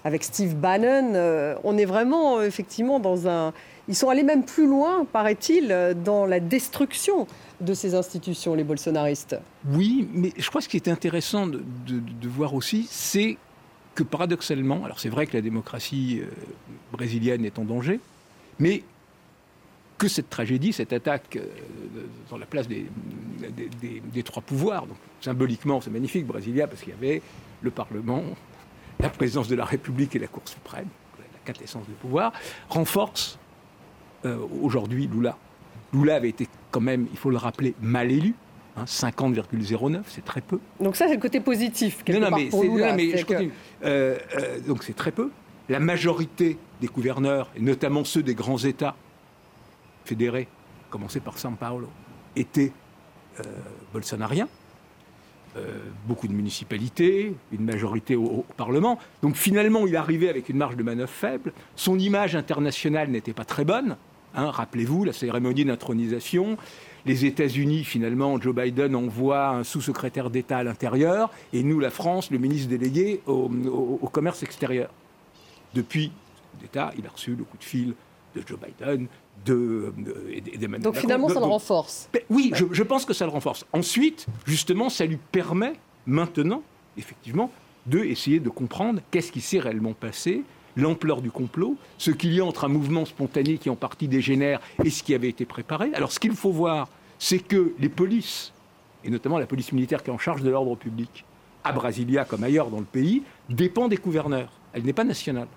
[0.04, 1.58] avec Steve Bannon.
[1.62, 3.52] on est vraiment, effectivement, dans un.
[3.88, 7.26] Ils sont allés même plus loin, paraît-il, dans la destruction
[7.60, 9.36] de ces institutions, les bolsonaristes.
[9.70, 11.62] Oui, mais je crois que ce qui est intéressant de,
[12.28, 13.38] voir aussi, c'est
[13.94, 16.26] que paradoxalement, alors c'est vrai que la démocratie euh,
[16.92, 17.98] brésilienne est en danger,
[18.58, 18.82] mais
[19.96, 21.46] que cette tragédie, cette attaque euh,
[22.28, 27.22] dans la place des, trois pouvoirs, donc symboliquement c'est magnifique, Brasilia, parce qu'il y avait
[27.62, 28.22] le Parlement,
[29.00, 32.32] la présidence de la République et la Cour suprême, la quintessence du pouvoir,
[32.68, 33.38] renforce
[34.26, 35.38] euh, aujourd'hui Lula.
[35.92, 38.34] Lula avait été quand même, il faut le rappeler, mal élu.
[38.84, 40.60] 50,09, c'est très peu.
[40.80, 42.04] Donc ça, c'est le côté positif.
[42.08, 42.30] Non, non,
[42.94, 43.52] mais, je continue.
[43.84, 45.30] Euh, euh, donc c'est très peu.
[45.68, 48.94] La majorité des gouverneurs, et notamment ceux des grands États
[50.04, 50.46] fédérés,
[50.90, 51.88] commencé par São Paulo,
[52.36, 52.72] étaient
[53.40, 53.42] euh,
[53.92, 54.48] bolsonariens.
[56.06, 58.98] beaucoup de municipalités, une majorité au, au, Parlement.
[59.22, 61.54] Donc finalement, il arrivait avec une marge de manœuvre faible.
[61.76, 63.96] Son image internationale n'était pas très bonne.
[64.36, 66.58] Hein, rappelez-vous, la cérémonie d'intronisation.
[67.06, 72.30] Les États-Unis, finalement, Joe Biden envoie un sous-secrétaire d'État à l'intérieur, et nous, la France,
[72.30, 73.48] le ministre délégué au,
[74.12, 74.90] commerce extérieur.
[75.74, 76.12] Depuis
[76.60, 77.94] l'État, il a reçu le coup de fil
[78.34, 79.06] de Joe Biden,
[79.44, 82.08] de, de, Donc finalement, ça le renforce.
[82.12, 83.64] Ben oui, je, je, pense que ça le renforce.
[83.72, 85.74] Ensuite, justement, ça lui permet
[86.06, 86.62] maintenant,
[86.98, 87.50] effectivement,
[87.86, 90.42] de essayer de comprendre qu'est-ce qui s'est réellement passé,
[90.76, 94.60] l'ampleur du complot, ce qu'il y a entre un mouvement spontané qui en partie dégénère
[94.84, 95.90] et ce qui avait été préparé.
[95.94, 98.52] Alors ce qu'il faut voir, c'est que les polices,
[99.04, 101.24] et notamment la police militaire qui est en charge de l'ordre public,
[101.64, 104.52] à Brasilia comme ailleurs dans le pays, dépend des gouverneurs.
[104.72, 105.48] Elle n'est pas nationale.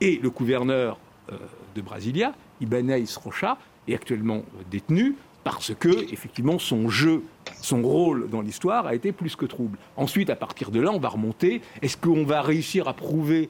[0.00, 0.98] Et le gouverneur
[1.32, 1.36] euh,
[1.74, 7.22] de Brasilia, Ibanez Rocha, est actuellement euh, détenu parce que, effectivement, son jeu,
[7.62, 9.78] son rôle dans l'histoire a été plus que trouble.
[9.96, 11.62] Ensuite, à partir de là, on va remonter.
[11.80, 13.48] Est-ce qu'on va réussir à prouver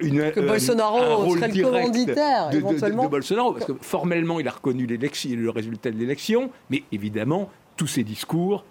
[0.00, 3.04] une, que Bolsonaro serait le commanditaire, de, éventuellement.
[3.04, 7.86] De, Bolsonaro, parce que formellement, il a reconnu le résultat de l'élection, mais évidemment, tous
[7.86, 8.64] ces discours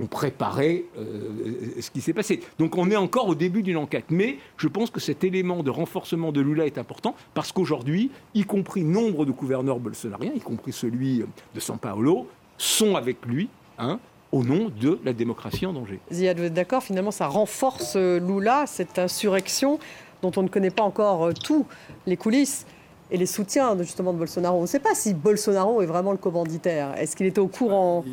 [0.00, 2.40] ont préparé euh, ce qui s'est passé.
[2.58, 4.06] Donc on est encore au début d'une enquête.
[4.10, 8.44] Mais je pense que cet élément de renforcement de Lula est important parce qu'aujourd'hui, y
[8.44, 13.48] compris nombre de gouverneurs bolsonariens, y compris celui de São Paulo, sont avec lui.
[13.78, 13.98] Hein,
[14.32, 16.00] au nom de la démocratie en danger.
[16.10, 19.78] Ziad, vous êtes d'accord Finalement, ça renforce euh, Lula, cette insurrection
[20.22, 21.66] dont on ne connaît pas encore euh, tous
[22.06, 22.64] les coulisses
[23.10, 24.58] et les soutiens de, justement de Bolsonaro.
[24.58, 26.94] On ne sait pas si Bolsonaro est vraiment le commanditaire.
[26.96, 28.04] Est-ce qu'il était au courant?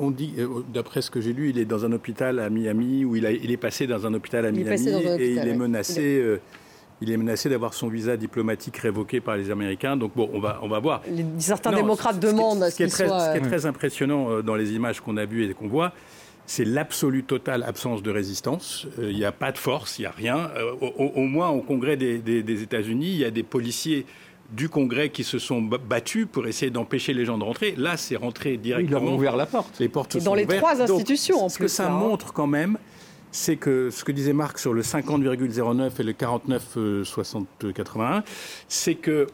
[0.00, 3.04] On dit, euh, d'après ce que j'ai lu, il est dans un hôpital à Miami,
[3.04, 6.18] où il, a, il est passé dans un hôpital à Miami, et il est menacé.
[6.22, 6.40] Euh,
[7.04, 9.96] il est menacé d'avoir son visa diplomatique révoqué par les Américains.
[9.96, 11.02] Donc bon, on va, on va voir.
[11.38, 14.72] certains démocrates demandent ce, ce, qui est très, ce qui est très impressionnant dans les
[14.74, 15.92] images qu'on a vues et qu'on voit,
[16.46, 18.86] c'est l'absolue totale absence de résistance.
[18.98, 20.50] Euh, il n'y a pas de force, il n'y a rien.
[20.56, 24.06] Euh, au, moins, au Congrès des, États-Unis, il y a des policiers
[24.50, 27.74] du Congrès qui se sont battus pour essayer d'empêcher les gens de rentrer.
[27.78, 29.00] Là, c'est rentré directement.
[29.00, 29.80] Ils ont ouvert la porte.
[29.80, 31.54] Les portes Et dans les trois institutions, en plus.
[31.54, 31.98] Ce que ça hein.
[31.98, 32.76] montre quand même,
[33.30, 38.22] c'est que ce que disait Marc sur le 50,09 et le 49,81,
[38.68, 39.26] c'est que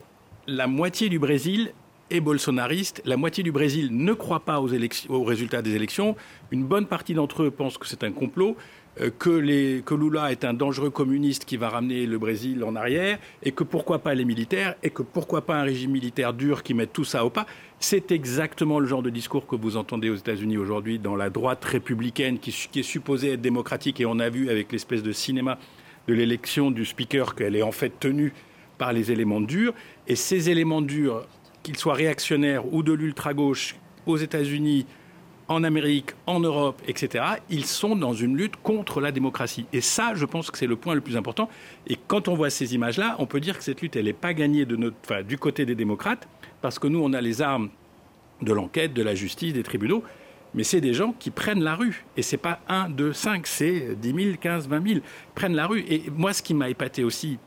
[0.47, 1.73] la moitié du Brésil
[2.11, 3.03] est bolsonariste.
[3.05, 6.17] La moitié du Brésil ne croit pas aux, résultats des élections.
[6.51, 8.57] Une bonne partie d'entre eux pensent que c'est un complot.
[9.01, 13.53] Euh, que, Lula est un dangereux communiste qui va ramener le Brésil en arrière, et
[13.53, 16.93] que pourquoi pas les militaires, et que pourquoi pas un régime militaire dur qui mette
[16.93, 17.47] tout ça au pas.
[17.79, 21.65] C'est exactement le genre de discours que vous entendez aux États-Unis aujourd'hui dans la droite
[21.65, 25.59] républicaine qui, est supposée être démocratique, et on a vu avec l'espèce de cinéma
[26.09, 28.33] de l'élection du speaker qu'elle est en fait tenue
[28.79, 29.75] par les éléments durs,
[30.07, 31.27] et ces éléments durs,
[31.69, 33.77] qu'ils soient réactionnaires ou de l'ultra-gauche
[34.07, 34.87] aux États-Unis,
[35.49, 39.67] en Amérique, en Europe, etc., ils sont dans une lutte contre la démocratie.
[39.75, 41.51] Et ça, je pense que c'est le point le plus important.
[41.87, 44.33] Et quand on voit ces images-là, on peut dire que cette lutte, elle n'est pas
[44.33, 46.27] gagnée du côté des démocrates,
[46.63, 47.69] parce que nous, on a les armes
[48.41, 50.03] de l'enquête, de la justice, des tribunaux,
[50.55, 52.07] mais c'est des gens qui prennent la rue.
[52.17, 55.01] Et c'est pas 1, 2, 5, c'est 10 000, 15, 20 000
[55.35, 55.85] prennent la rue.
[55.87, 57.39] Et moi, ce qui m'a épaté aussi,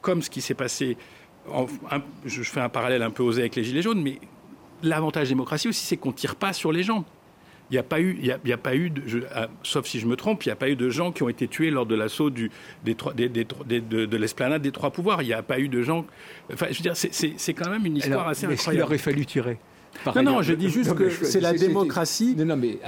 [0.00, 0.96] comme ce qui s'est passé,
[2.24, 4.18] je fais un parallèle un peu osé avec les Gilets jaunes, mais
[4.82, 7.04] l'avantage démocratie aussi, c'est qu'on ne tire pas sur les gens
[7.70, 10.06] il n'y a pas eu, il y a, pas eu de, ah, sauf si je
[10.06, 11.96] me trompe, il n'y a pas eu de gens qui ont été tués lors de
[11.96, 12.50] l'assaut des,
[12.84, 15.22] des, des, de, l'esplanade des trois pouvoirs.
[15.22, 16.06] Il n'y a pas eu de gens.
[16.52, 18.54] Enfin, je veux dire, c'est quand même une histoire assez incroyable.
[18.54, 19.58] Est-ce qu'il aurait fallu tirer?
[20.14, 22.36] Non, non, je dis juste que c'est la démocratie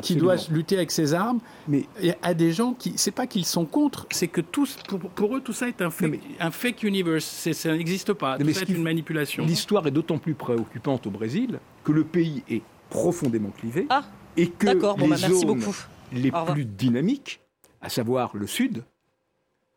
[0.03, 1.41] qui doit lutter avec ses armes.
[1.67, 4.77] Mais il y a des gens qui, c'est pas qu'ils sont contre, c'est que tous,
[5.15, 7.51] pour, eux, tout ça est un, fake, un fake universe.
[7.53, 8.39] Ça n'existe pas.
[8.39, 9.45] Tout ça est une manipulation.
[9.45, 13.87] L'histoire est d'autant plus préoccupante au Brésil que le pays est profondément clivé.
[13.91, 14.05] Ah
[14.39, 15.61] et que bah, les zones
[16.13, 17.41] les plus dynamiques,
[17.81, 18.85] à savoir le sud,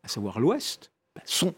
[0.02, 1.54] à savoir l'ouest, bah, sont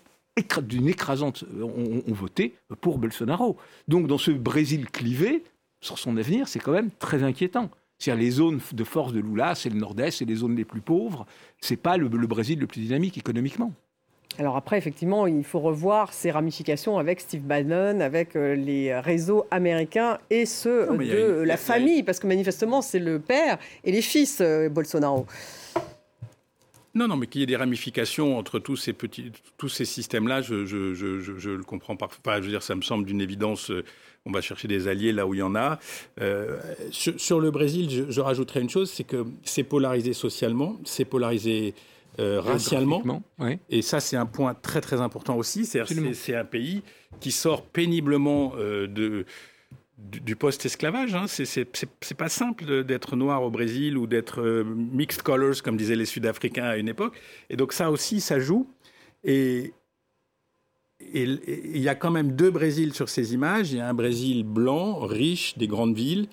[0.63, 3.57] d'une écrasante, ont, voté pour Bolsonaro.
[3.87, 5.45] Donc dans ce Brésil clivé,
[5.85, 7.71] sur son avenir, c'est quand même très inquiétant.
[7.99, 10.81] C'est-à-dire les zones de force de Lula, c'est le nord-est, c'est les zones les plus
[10.81, 11.27] pauvres,
[11.61, 13.73] c'est pas le Brésil le plus dynamique économiquement.
[14.39, 19.47] Alors après, effectivement, il faut revoir ses ramifications avec Steve Bannon, avec euh, les réseaux
[19.53, 24.41] américains et ceux de la famille, parce que manifestement, c'est le père et les fils
[24.41, 25.27] euh, Bolsonaro.
[26.95, 30.43] Non, non, mais qu'il y ait des ramifications entre tous ces petits, tous ces systèmes-là,
[30.43, 32.07] je, je, le comprends pas.
[32.07, 33.71] Enfin, je veux dire, ça me semble d'une évidence.
[33.71, 33.85] Euh,
[34.27, 35.79] on va chercher des alliés là où il y en a.
[36.91, 41.75] sur, le Brésil, je, je rajouterais une chose, c'est que c'est polarisé socialement, c'est polarisé
[42.21, 43.23] euh, racialement.
[43.71, 45.65] Et ça, c'est un point très très important aussi.
[45.65, 46.83] C'est un pays
[47.21, 49.27] qui sort péniblement euh, de,
[49.99, 51.15] du, post-esclavage.
[51.15, 51.27] Hein.
[51.27, 56.07] C'est pas simple d'être noir au Brésil ou d'être euh, mixed colors, comme disaient les
[56.07, 57.17] Sud-Africains à une époque.
[57.51, 58.69] Et donc ça aussi, ça joue.
[59.23, 59.73] Et
[61.13, 63.73] il y a quand même deux Brésils sur ces images.
[63.73, 66.29] Il y a un Brésil blanc, riche, des grandes villes.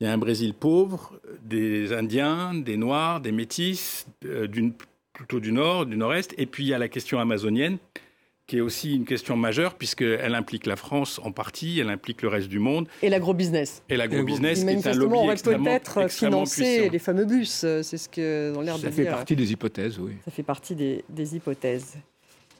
[0.00, 4.72] Il y a un Brésil pauvre, des Indiens, des Noirs, des Métis, d'une
[5.14, 6.34] plutôt du nord, du nord-est.
[6.36, 7.78] Et puis il y a la question amazonienne,
[8.46, 12.28] qui est aussi une question majeure, puisqu'elle implique la France en partie, elle implique le
[12.28, 12.88] reste du monde.
[13.02, 13.82] Et l'agro-business.
[13.88, 17.96] Et l'agro-business, qui est un lobby on aurait peut-être financé les fameux bus, euh, c'est
[17.96, 18.90] ce que dans l'air de dire.
[18.90, 20.12] Ça fait partie des hypothèses, oui.
[20.24, 21.94] Ça fait partie des, des hypothèses.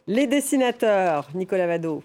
[0.07, 2.03] Les dessinateurs, Nicolas Vado.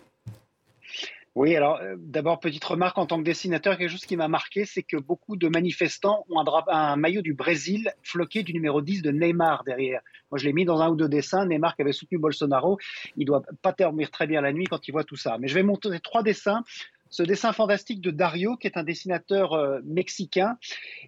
[1.35, 4.65] Oui, alors euh, d'abord, petite remarque en tant que dessinateur, quelque chose qui m'a marqué,
[4.65, 9.11] c'est que beaucoup de manifestants ont un, maillot du Brésil floqué du numéro 10 de
[9.11, 10.01] Neymar derrière.
[10.31, 11.45] Moi, je l'ai mis dans un ou deux dessins.
[11.45, 12.79] Neymar qui avait soutenu Bolsonaro,
[13.15, 15.37] il doit pas dormir très bien la nuit quand il voit tout ça.
[15.39, 16.63] Mais je vais montrer trois dessins
[17.11, 20.59] ce dessin fantastique de Dario, qui est un dessinateur euh, mexicain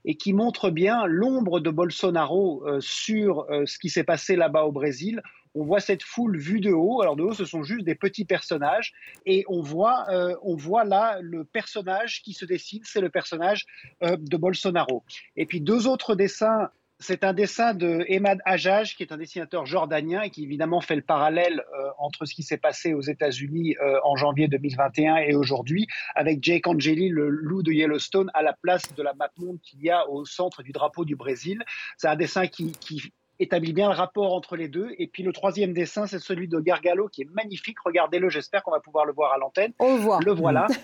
[0.04, 4.72] et qui montre bien l'ombre de Bolsonaro euh, sur ce qui s'est passé là-bas au
[4.72, 5.22] Brésil
[5.56, 7.02] on voit cette foule vue de haut.
[7.02, 8.94] Alors de haut, ce sont juste des petits personnages,
[9.26, 13.66] et on voit, euh, on voit là le personnage qui se dessine, c'est le personnage
[14.04, 15.04] euh, de Bolsonaro.
[15.36, 16.70] Et puis deux autres dessins.
[17.04, 20.96] C'est un dessin de Emad Hajjaj, qui est un dessinateur jordanien et qui évidemment fait
[20.96, 25.88] le parallèle euh, entre ce qui s'est passé aux États-Unis en janvier 2021 et aujourd'hui,
[26.14, 29.82] avec Jake Angeli, le loup de Yellowstone, à la place de la map monde qu'il
[29.82, 31.64] y a au centre du drapeau du Brésil.
[31.98, 34.90] C'est un dessin qui, qui établit bien le rapport entre les deux.
[34.98, 37.80] Et puis le troisième dessin, c'est celui de Gargalo, qui est magnifique.
[37.84, 39.74] Regardez-le, j'espère qu'on va pouvoir le voir à l'antenne.
[39.80, 40.20] On le voit.
[40.24, 40.68] Le voilà.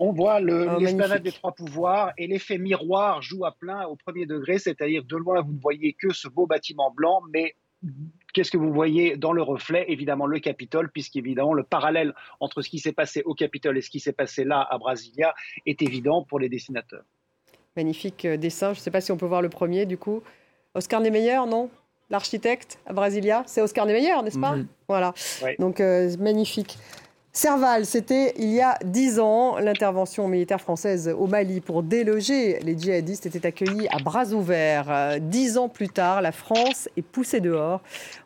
[0.00, 4.26] On voit oh, l'esplanade des trois pouvoirs et l'effet miroir joue à plein au premier
[4.26, 7.54] degré, c'est-à-dire de loin vous ne voyez que ce beau bâtiment blanc, mais
[8.32, 9.84] qu'est-ce que vous voyez dans le reflet?
[9.88, 13.90] Évidemment le Capitole, puisqu'évidemment le parallèle entre ce qui s'est passé au Capitole et ce
[13.90, 15.34] qui s'est passé là à Brasilia
[15.64, 17.04] est évident pour les dessinateurs.
[17.76, 20.22] Magnifique euh, dessin, je ne sais pas si on peut voir le premier du coup.
[20.74, 21.70] Oscar Niemeyer, non?
[22.10, 23.42] L'architecte à Brasilia.
[23.46, 24.66] C'est Oscar Niemeyer, n'est-ce pas mhm.
[24.88, 25.12] Voilà.
[25.58, 26.78] Donc, euh, magnifique.
[27.32, 29.58] Serval, c'était il y a dix ans.
[29.58, 35.18] L'intervention militaire française au Mali pour déloger les djihadistes était accueillie à bras ouverts.
[35.20, 37.80] Dix ans plus tard, la France est poussée dehors.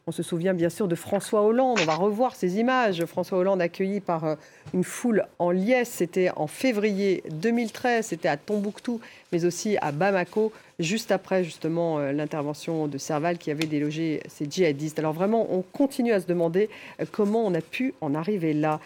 [0.08, 1.78] On se souvient bien sûr de François Hollande.
[1.80, 3.04] On va revoir ces images.
[3.04, 4.34] François Hollande accueilli par euh,
[4.74, 5.90] une foule en liesse.
[5.90, 8.06] C'était en février 2013.
[8.06, 13.52] C'était à Tombouctou, mais aussi à Bamako, juste après justement euh, l'intervention de Serval qui
[13.52, 14.98] avait délogé ces djihadistes.
[14.98, 16.68] Alors vraiment, on continue à se demander
[17.00, 18.80] euh, comment on a pu en arriver là.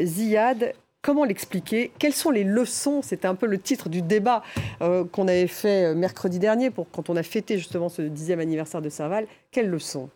[0.00, 1.92] Ziad, Comment l'expliquer?
[1.98, 3.00] Quelles sont les leçons?
[3.00, 4.42] C'était un peu le titre du débat
[4.80, 8.90] qu'on avait fait mercredi dernier pour quand on a fêté justement ce dixième anniversaire de
[8.90, 9.26] Serval.
[9.50, 10.10] Quelles leçons?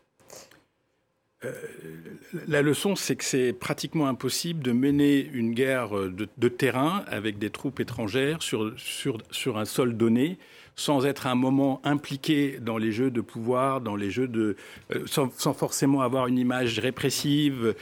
[2.48, 7.50] La leçon, c'est que c'est pratiquement impossible de mener une guerre de, terrain avec des
[7.50, 10.38] troupes étrangères sur, un sol donné
[10.76, 14.56] sans être à un moment impliqué dans les jeux de pouvoir, dans les jeux de,
[14.94, 17.74] euh, sans, forcément avoir une image répressive,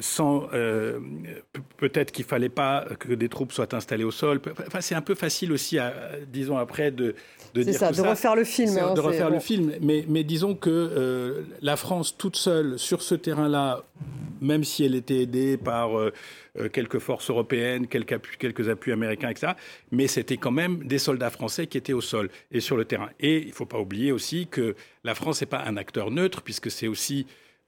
[0.00, 0.98] sans euh,
[1.76, 4.40] peut-être qu'il fallait pas que des troupes soient installées au sol.
[4.66, 5.94] Enfin, c'est un peu facile aussi, à,
[6.32, 7.14] disons après, de,
[7.54, 8.76] de dire ça, de refaire le film.
[8.78, 9.72] Hein, de refaire le film.
[9.80, 13.84] Mais, mais disons que euh, la France toute seule sur ce terrain-là,
[14.40, 15.90] même si elle était aidée par
[16.72, 19.52] quelques forces européennes, quelques appuis, américains, etc.
[19.90, 23.10] Mais c'était quand même des soldats français qui étaient au sol et sur le terrain.
[23.20, 26.42] Et il ne faut pas oublier aussi que la France n'est pas un acteur neutre,
[26.42, 27.26] puisque c'est aussi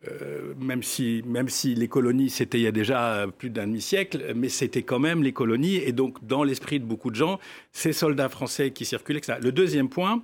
[0.09, 4.33] euh, même, si, même si les colonies, c'était il y a déjà plus d'un demi-siècle,
[4.35, 5.77] mais c'était quand même les colonies.
[5.77, 7.38] Et donc, dans l'esprit de beaucoup de gens,
[7.73, 9.38] ces soldats français qui circulaient, etc.
[9.40, 10.23] Le deuxième point,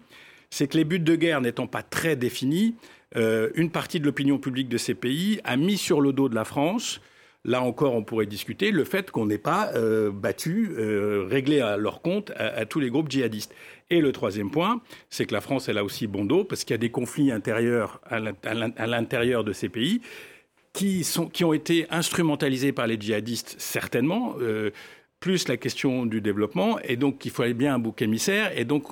[0.51, 2.75] c'est que les buts de guerre n'étant pas très définis,
[3.17, 6.35] euh, une partie de l'opinion publique de ces pays a mis sur le dos de
[6.35, 7.01] la France
[7.49, 11.79] là encore, on pourrait discuter le fait qu'on n'ait pas euh, battu, euh, réglé à
[11.79, 13.55] leur compte à, tous les groupes djihadistes.
[13.91, 16.75] Et le troisième point, c'est que la France, elle a aussi bon dos, parce qu'il
[16.75, 20.03] y a des conflits intérieurs à l'intérieur de ces pays
[20.75, 24.35] qui, sont, qui ont été instrumentalisés par les djihadistes, certainement.
[24.41, 24.71] Euh,
[25.19, 28.85] plus la question du développement, et donc il fallait bien un bouc émissaire, et donc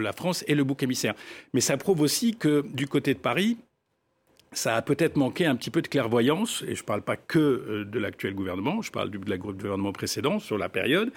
[0.00, 1.12] la France est le bouc émissaire.
[1.52, 3.58] Mais ça prouve aussi que du côté de Paris,
[4.54, 7.38] ça a peut-être manqué un petit peu de clairvoyance, et je ne parle pas que
[7.38, 11.12] euh, de l'actuel gouvernement, je parle du de gouvernement précédent sur la période,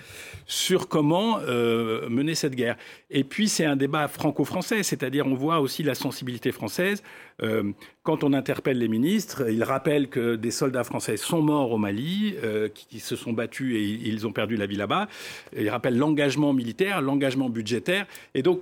[0.45, 2.77] sur comment euh, mener cette guerre.
[3.09, 7.03] Et puis c'est un débat franco-français, c'est-à-dire on voit aussi la sensibilité française.
[7.43, 7.71] Euh,
[8.03, 12.35] quand on interpelle les ministres, ils rappellent que des soldats français sont morts au Mali,
[12.73, 15.07] qui, qui, se sont battus et ils ont perdu la vie là-bas.
[15.55, 18.61] Ils rappellent l'engagement militaire, l'engagement budgétaire, et donc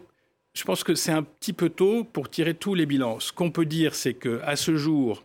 [0.55, 3.19] je pense que c'est un petit peu tôt pour tirer tous les bilans.
[3.19, 5.23] Ce qu'on peut dire, c'est qu'à ce jour,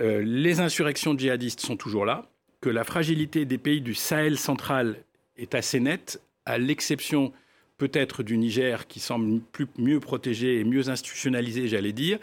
[0.00, 2.26] euh, les insurrections djihadistes sont toujours là,
[2.60, 4.96] que la fragilité des pays du Sahel central
[5.36, 7.32] est assez nette, à l'exception
[7.78, 12.18] peut-être du Niger qui semble plus, mieux protégé et mieux institutionnalisé, j'allais dire,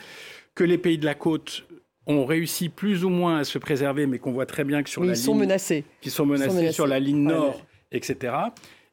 [0.54, 1.66] que les pays de la côte
[2.06, 5.04] ont réussi plus ou moins à se préserver, mais qu'on voit très bien que sur
[5.04, 5.86] la ils sont menacés.
[6.02, 8.34] qui sont menacés, sur la ligne nord, etc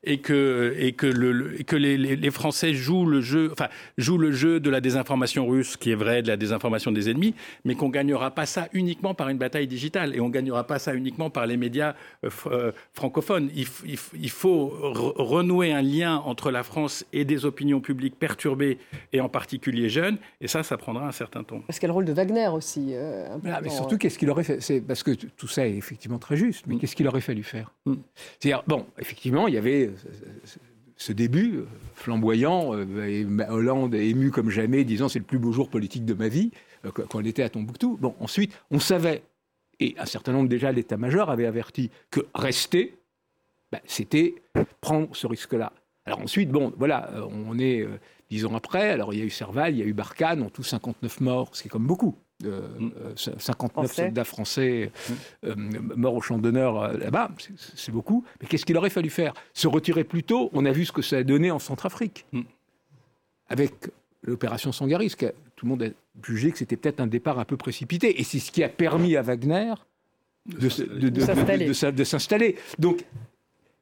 [0.05, 4.33] et que, et que, le, que les, les, Français jouent le, jeu, enfin, jouent le
[4.33, 7.89] jeu de la désinformation russe, qui est vrai, de la désinformation des ennemis, mais qu'on
[7.89, 10.95] ne gagnera pas ça uniquement par une bataille digitale et on ne gagnera pas ça
[10.95, 13.51] uniquement par les médias euh, euh, francophones.
[13.55, 14.69] Il, il, faut
[15.17, 18.79] renouer un lien entre la France et des opinions publiques perturbées
[19.13, 21.61] et en particulier jeunes, et ça, ça prendra un certain temps.
[21.67, 22.91] Parce qu'il y a le rôle de Wagner aussi.
[22.93, 24.61] Euh, ah, mais surtout, qu'est-ce qu'il aurait fait?
[24.61, 26.79] C'est parce que tout ça est effectivement très juste, mais mm.
[26.79, 27.73] qu'est-ce qu'il aurait fallu faire?
[27.87, 27.95] Mm.
[28.39, 29.91] C'est-à-dire, bon, effectivement, il y avait
[30.97, 36.05] ce début flamboyant, euh, Hollande ému comme jamais, disant c'est le plus beau jour politique
[36.05, 36.51] de ma vie,
[36.85, 37.99] euh, quand on était à Tombouctou.
[38.01, 39.23] Bon, ensuite, on savait,
[39.81, 42.97] et un certain nombre déjà, l'état-major avait averti que rester,
[43.73, 44.35] ben, c'était
[44.81, 45.73] prendre ce risque-là.
[46.07, 47.87] Alors ensuite, bon, voilà, euh, on est
[48.31, 50.51] dix ans après, alors il y a eu Serval, il y a eu Barkhane, en
[50.51, 52.17] tout 59 morts, ce qui est comme beaucoup.
[53.17, 53.95] 59 mm.
[53.95, 54.91] soldats français
[55.45, 55.55] euh,
[55.97, 57.31] morts au champ d'honneur euh, là-bas,
[57.77, 58.25] c'est beaucoup.
[58.41, 59.35] Mais qu'est-ce qu'il aurait fallu faire?
[59.53, 62.27] Se retirer plus tôt, on a vu ce que ça a donné en Centrafrique.
[62.33, 62.43] Mm.
[63.49, 63.73] Avec
[64.23, 65.15] l'opération Sangaris,
[65.57, 65.89] tout le monde a
[66.23, 68.21] jugé que c'était peut-être un départ un peu précipité.
[68.21, 69.75] Et c'est ce qui a permis à Wagner
[70.47, 72.57] de, de s'installer.
[72.79, 73.05] Donc,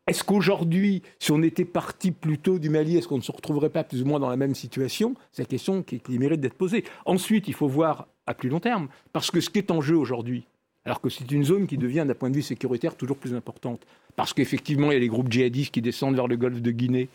[0.08, 3.70] est-ce qu'aujourd'hui, si on était parti plus tôt du Mali, est-ce qu'on ne se retrouverait
[3.70, 5.14] pas plus ou moins dans la même situation?
[5.30, 6.84] C'est la question qui, qui mérite d'être posée.
[7.06, 8.88] Ensuite, il faut voir à plus long terme.
[9.12, 10.44] Parce que ce qui est en jeu aujourd'hui,
[10.84, 13.86] alors que c'est une zone qui devient, d'un point de vue sécuritaire, toujours plus importante,
[14.16, 17.08] parce qu'effectivement, il y a les groupes djihadistes qui descendent vers le golfe de Guinée,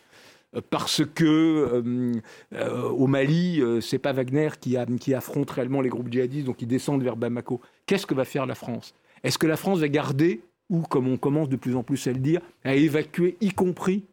[0.56, 2.14] euh, parce que euh,
[2.54, 6.68] euh, au Mali, c'est pas Wagner qui, qui, affronte réellement les groupes djihadistes, donc ils
[6.68, 7.62] descendent vers Bamako.
[7.86, 8.94] Qu'est-ce que va faire la France?
[9.24, 12.14] Est-ce que la France va garder, ou comme on commence de plus en plus à
[12.14, 14.06] le dire, à évacuer, y compris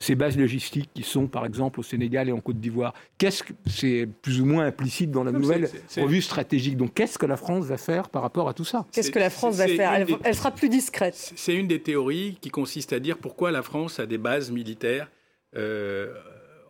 [0.00, 2.92] ces bases logistiques qui sont, par exemple, au Sénégal et en Côte d'Ivoire.
[3.16, 6.76] Qu'est-ce que c'est plus ou moins implicite dans la nouvelle revue stratégique.
[6.76, 9.30] Donc, qu'est-ce que la France va faire par rapport à tout ça Qu'est-ce que la
[9.30, 9.92] France va faire
[10.24, 11.14] elle, sera plus discrète.
[11.14, 15.10] C'est une des théories qui consiste à dire pourquoi la France a des bases militaires.
[15.56, 16.12] Euh,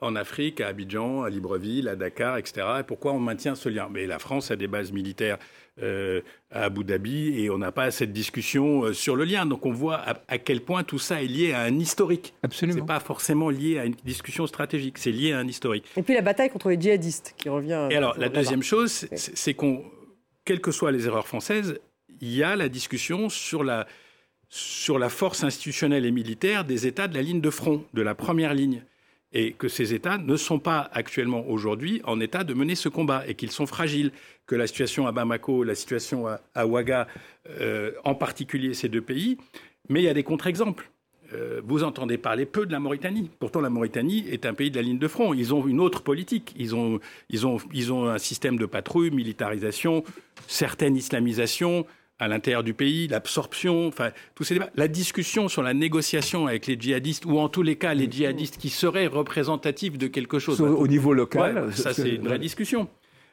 [0.01, 2.67] en Afrique, à Abidjan, à Libreville, à Dakar, etc.
[2.81, 5.39] Et pourquoi on maintient ce lien Mais la France a des bases militaires
[5.83, 6.21] euh,
[6.53, 9.45] à Abu Dhabi et on n'a pas cette discussion euh, sur le lien.
[9.45, 12.33] Donc on voit à, quel point tout ça est lié à un historique.
[12.43, 12.79] Absolument.
[12.79, 15.87] C'est pas forcément lié à une discussion stratégique, c'est lié à un historique.
[15.97, 17.89] Et puis la bataille contre les djihadistes qui revient.
[17.91, 19.85] Et alors la deuxième chose, c'est qu'on,
[20.45, 21.81] quelles que soient les erreurs françaises,
[22.21, 23.87] il y a la discussion sur la
[24.49, 28.15] sur la force institutionnelle et militaire des États de la ligne de front, de la
[28.15, 28.85] première ligne
[29.35, 33.25] et que ces États ne sont pas actuellement aujourd'hui en état de mener ce combat
[33.27, 34.13] et qu'ils sont fragiles,
[34.47, 37.09] que la situation à Bamako, la situation à, Ouaga,
[37.61, 39.37] euh, en particulier ces deux pays,
[39.89, 40.89] mais il y a des contre-exemples.
[41.33, 43.31] Euh, vous entendez parler peu de la Mauritanie.
[43.39, 45.35] Pourtant, la Mauritanie est un pays de la ligne de front.
[45.35, 46.55] Ils ont une autre politique.
[46.57, 50.05] Ils ont, ils ont, ils ont un système de patrouille, militarisation,
[50.47, 51.87] certaine islamisation,
[52.19, 54.71] à l'intérieur du pays, l'absorption, enfin, tous ces débats.
[54.77, 58.57] La discussion sur la négociation avec les djihadistes, ou en tous les cas les djihadistes
[58.57, 60.61] qui seraient représentatifs de quelque chose.
[60.61, 61.73] Au, niveau local.
[61.75, 62.89] ça, c'est une vraie discussion.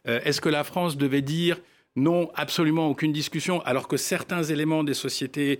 [0.07, 1.57] Euh, est-ce que la France devait dire
[1.95, 5.59] non, absolument aucune discussion, alors que certains éléments des sociétés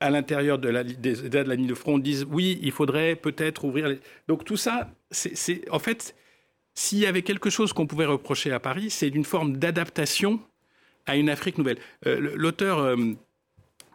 [0.00, 3.64] à l'intérieur de la, des de la ligne de front disent oui, il faudrait peut-être
[3.64, 3.88] ouvrir.
[3.88, 3.98] Les...
[4.28, 6.14] Donc tout ça, c'est en fait,
[6.74, 10.40] s'il y avait quelque chose qu'on pouvait reprocher à Paris, c'est une forme d'adaptation
[11.06, 11.78] à une Afrique nouvelle.
[12.06, 12.96] Euh, l'auteur, euh,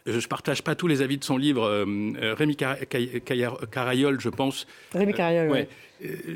[0.05, 4.67] je ne partage pas tous les avis de son livre, euh, Rémi Carayol, je pense.
[4.93, 5.65] Rémi Carayol, oui.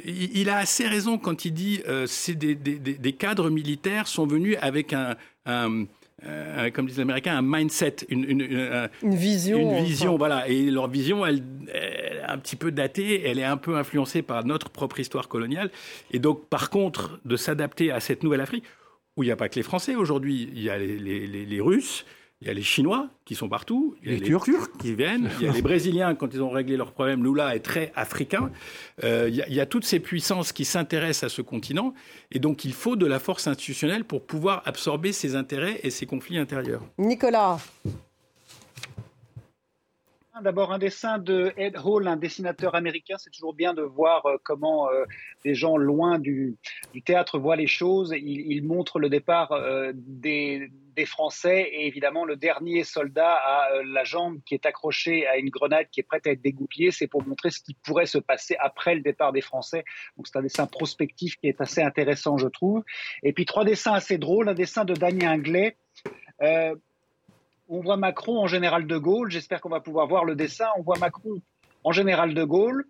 [0.06, 4.92] Il, a assez raison quand il dit que des, des, cadres militaires sont venus avec
[4.92, 5.16] un,
[5.46, 9.78] comme disent les Américains, un mindset, une, une, vision.
[9.78, 10.50] Une vision, voilà.
[10.50, 11.44] Et leur vision, elle,
[11.74, 15.30] elle, est un petit peu datée, elle est un peu influencée par notre propre histoire
[15.30, 15.72] coloniale.
[16.12, 18.66] Et donc, par contre, de s'adapter à cette nouvelle Afrique,
[19.16, 22.06] où il n'y a pas que les Français aujourd'hui, il y a les, Russes,
[22.42, 25.30] il y a les Chinois qui sont partout, il y a les, Turcs qui viennent,
[25.40, 27.24] il y a les Brésiliens quand ils ont réglé leurs problèmes.
[27.24, 28.52] Lula est très africain.
[29.04, 31.94] Euh, il, y a, toutes ces puissances qui s'intéressent à ce continent,
[32.32, 36.06] et donc il faut de la force institutionnelle pour pouvoir absorber ces intérêts et ces
[36.06, 36.84] conflits intérieurs.
[36.98, 37.60] Nicolas.
[40.42, 43.18] D'abord, un dessin de Ed Hall, un dessinateur américain.
[43.20, 45.06] C'est toujours bien de voir euh, comment euh,
[45.46, 46.58] des gens loin du,
[47.06, 48.16] théâtre voient les choses.
[48.18, 50.72] Il, montre le départ euh, des,
[51.06, 55.88] Français et évidemment le dernier soldat a la jambe qui est accrochée à une grenade
[55.92, 56.92] qui est prête à être dégoupillée.
[56.92, 59.84] C'est pour montrer ce qui pourrait se passer après le départ des Français.
[60.18, 62.84] Donc c'est un dessin prospectif qui est assez intéressant, je trouve.
[63.24, 64.50] Et puis trois dessins assez drôles.
[64.50, 65.78] Un dessin de Daniel Inglet
[67.70, 69.32] on voit Macron en général de Gaulle.
[69.32, 70.68] J'espère qu'on va pouvoir voir le dessin.
[70.78, 71.42] On voit Macron
[71.84, 72.86] en général de Gaulle.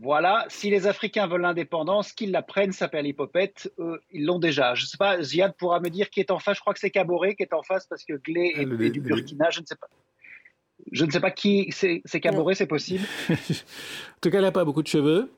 [0.00, 3.72] Voilà, si les Africains veulent l'indépendance, qu'ils la prennent, s'appelle Hippopète,
[4.10, 4.74] ils l'ont déjà.
[4.74, 6.80] Je ne sais pas, Ziad pourra me dire qui est en face, je crois que
[6.80, 9.76] c'est Caboret qui est en face parce que Glé est, du Burkina, je ne sais
[9.76, 9.88] pas.
[10.90, 13.04] Je ne sais pas qui c'est Caboret, c'est possible.
[13.30, 13.34] en
[14.20, 15.30] tout cas, elle n'a pas beaucoup de cheveux.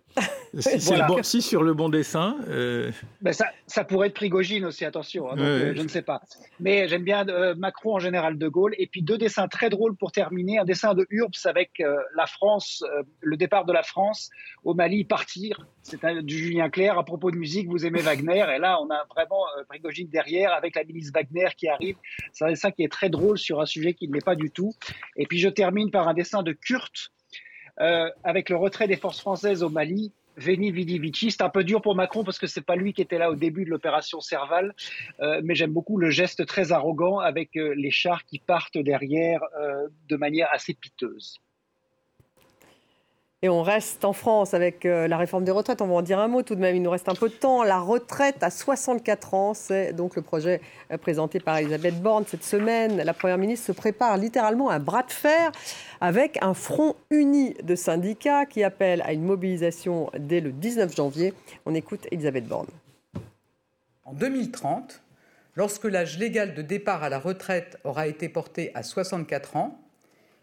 [1.22, 2.36] Si, sur le bon dessin.
[2.48, 5.30] Euh, ben ça, ça, pourrait être Prigogine aussi, attention.
[5.30, 6.22] Hein, euh, je ne sais pas.
[6.60, 8.74] Mais j'aime bien euh, Macron en général de Gaulle.
[8.78, 10.58] Et puis deux dessins très drôles pour terminer.
[10.58, 11.82] Un dessin de Urbs avec
[12.16, 12.84] la France,
[13.20, 14.30] le départ de la France
[14.62, 15.66] au Mali, partir.
[15.82, 16.98] C'est du Julien Clerc.
[16.98, 18.46] À propos de musique, vous aimez Wagner.
[18.54, 21.96] Et là, on a vraiment Prigogine derrière avec la milice Wagner qui arrive.
[22.32, 24.50] C'est un dessin qui est très drôle sur un sujet qui ne l'est pas du
[24.50, 24.72] tout.
[25.16, 27.12] Et puis je termine par un dessin de Kurt
[27.80, 31.30] euh, avec le retrait des forces françaises au Mali, Veni Vidi Vici.
[31.30, 33.34] C'est un peu dur pour Macron parce que c'est pas lui qui était là au
[33.34, 34.74] début de l'opération Serval,
[35.20, 39.40] euh, mais j'aime beaucoup le geste très arrogant avec euh, les chars qui partent derrière
[40.08, 41.40] de manière assez piteuse.
[43.44, 45.82] Et on reste en France avec euh, la réforme des retraites.
[45.82, 46.76] On va en dire un mot tout de même.
[46.76, 47.62] Il nous reste un peu de temps.
[47.62, 52.42] La retraite à 64 ans, c'est donc le projet euh, présenté par Elisabeth Borne cette
[52.42, 52.96] semaine.
[53.02, 55.52] La Première ministre se prépare littéralement un bras de fer
[56.00, 61.34] avec un front uni de syndicats qui appelle à une mobilisation dès le 19 janvier.
[61.66, 62.68] On écoute Elisabeth Borne.
[64.06, 65.02] En 2030,
[65.54, 69.78] lorsque l'âge légal de départ à la retraite aura été porté à 64 ans,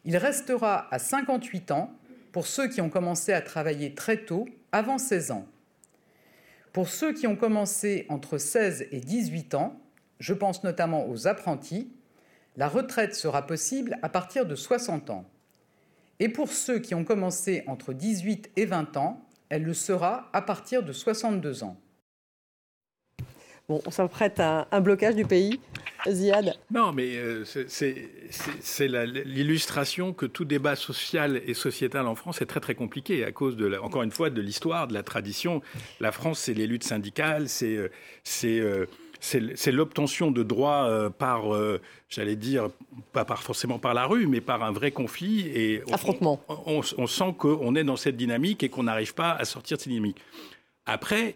[0.05, 1.91] il restera à 58 ans
[2.31, 5.45] pour ceux qui ont commencé à travailler très tôt, avant 16 ans.
[6.73, 9.81] Pour ceux qui ont commencé entre 16 et 18 ans,
[10.19, 11.91] je pense notamment aux apprentis,
[12.55, 15.25] la retraite sera possible à partir de 60 ans.
[16.19, 20.41] Et pour ceux qui ont commencé entre 18 et 20 ans, elle le sera à
[20.41, 21.77] partir de 62 ans.
[23.71, 25.57] Bon, on s'apprête à un blocage du pays
[26.05, 32.47] Ziad Non, mais euh, c'est l'illustration que tout débat social et sociétal en France est
[32.47, 35.61] très très compliqué à cause, de encore une fois, de l'histoire, de la tradition.
[36.01, 37.87] La France, c'est les luttes syndicales, c'est euh,
[38.43, 38.85] euh,
[39.21, 41.43] c'est l'obtention de droits par,
[42.09, 42.71] j'allais dire,
[43.13, 45.47] pas par, forcément par la rue, mais par un vrai conflit.
[45.47, 46.43] Et Affrontement.
[46.65, 49.83] On, on, sent qu'on est dans cette dynamique et qu'on n'arrive pas à sortir de
[49.83, 50.17] cette dynamique.
[50.87, 51.35] Après,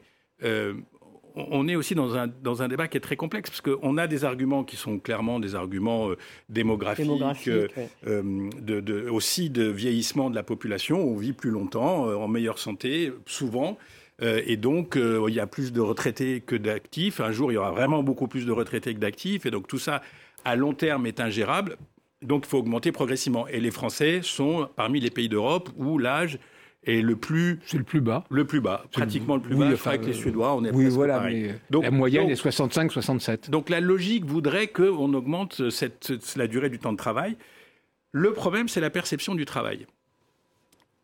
[1.36, 4.07] on est aussi dans un, dans un débat qui est très complexe, parce qu'on a
[4.07, 6.17] des arguments qui sont clairement des arguments euh,
[6.49, 7.67] démographiques, euh,
[8.07, 10.99] euh, de, aussi de vieillissement de la population.
[10.99, 13.77] On vit plus longtemps, en meilleure santé, souvent.
[14.21, 17.19] et donc, il y a plus de retraités que d'actifs.
[17.19, 19.45] Un jour, il y aura vraiment beaucoup plus de retraités que d'actifs.
[19.45, 20.01] Et donc, tout ça,
[20.45, 21.77] à long terme, est ingérable.
[22.21, 23.47] Donc, il faut augmenter progressivement.
[23.47, 26.39] Et les Français sont parmi les pays d'Europe où l'âge
[26.86, 27.59] et le plus.
[27.65, 28.23] C'est le plus bas.
[28.29, 29.67] Le plus bas, pratiquement le plus bas.
[29.86, 33.49] avec les Suédois, on est oui, voilà, Mais donc, la moyenne est 65-67.
[33.49, 37.38] Donc la logique voudrait qu'on augmente cette, la durée du temps de travail.
[38.11, 39.88] Le problème, c'est la perception du travail.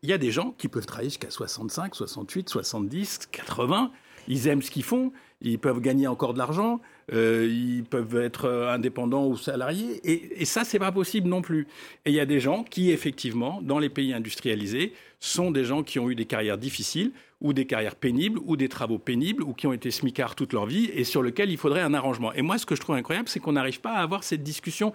[0.02, 3.92] Il y a des gens qui peuvent travailler jusqu'à 65, 68, 70, 80.
[4.28, 5.12] Ils aiment ce qu'ils font,
[5.42, 6.80] ils peuvent gagner encore de l'argent,
[7.12, 11.66] euh, ils peuvent être indépendants ou salariés, et, et ça, c'est pas possible non plus.
[12.04, 15.82] Et il y a des gens qui, effectivement, dans les pays industrialisés, sont des gens
[15.82, 19.52] qui ont eu des carrières difficiles, ou des carrières pénibles, ou des travaux pénibles, ou
[19.52, 22.32] qui ont été smicards toute leur vie, et sur lesquels il faudrait un arrangement.
[22.32, 24.92] Et moi, ce que je trouve incroyable, c'est qu'on n'arrive pas à avoir cette discussion,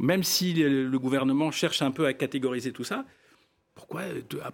[0.00, 3.04] même si le gouvernement cherche un peu à catégoriser tout ça.
[3.76, 4.02] Pourquoi,
[4.42, 4.52] ah,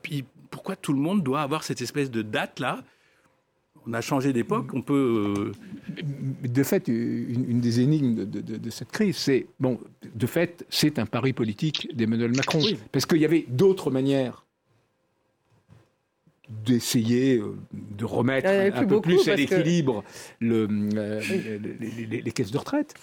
[0.50, 2.82] pourquoi tout le monde doit avoir cette espèce de date-là
[3.86, 5.34] on a changé d'époque, on peut.
[5.36, 5.52] Euh,
[6.46, 9.78] de fait, une, des énigmes de, cette crise, c'est bon,
[10.14, 12.60] de fait, c'est un pari politique d'Emmanuel Macron,
[12.92, 14.44] parce qu'il y avait d'autres manières
[16.48, 20.02] d'essayer euh, de remettre un, peu plus à l'équilibre
[20.42, 21.20] euh,
[22.10, 22.94] les, caisses de retraite.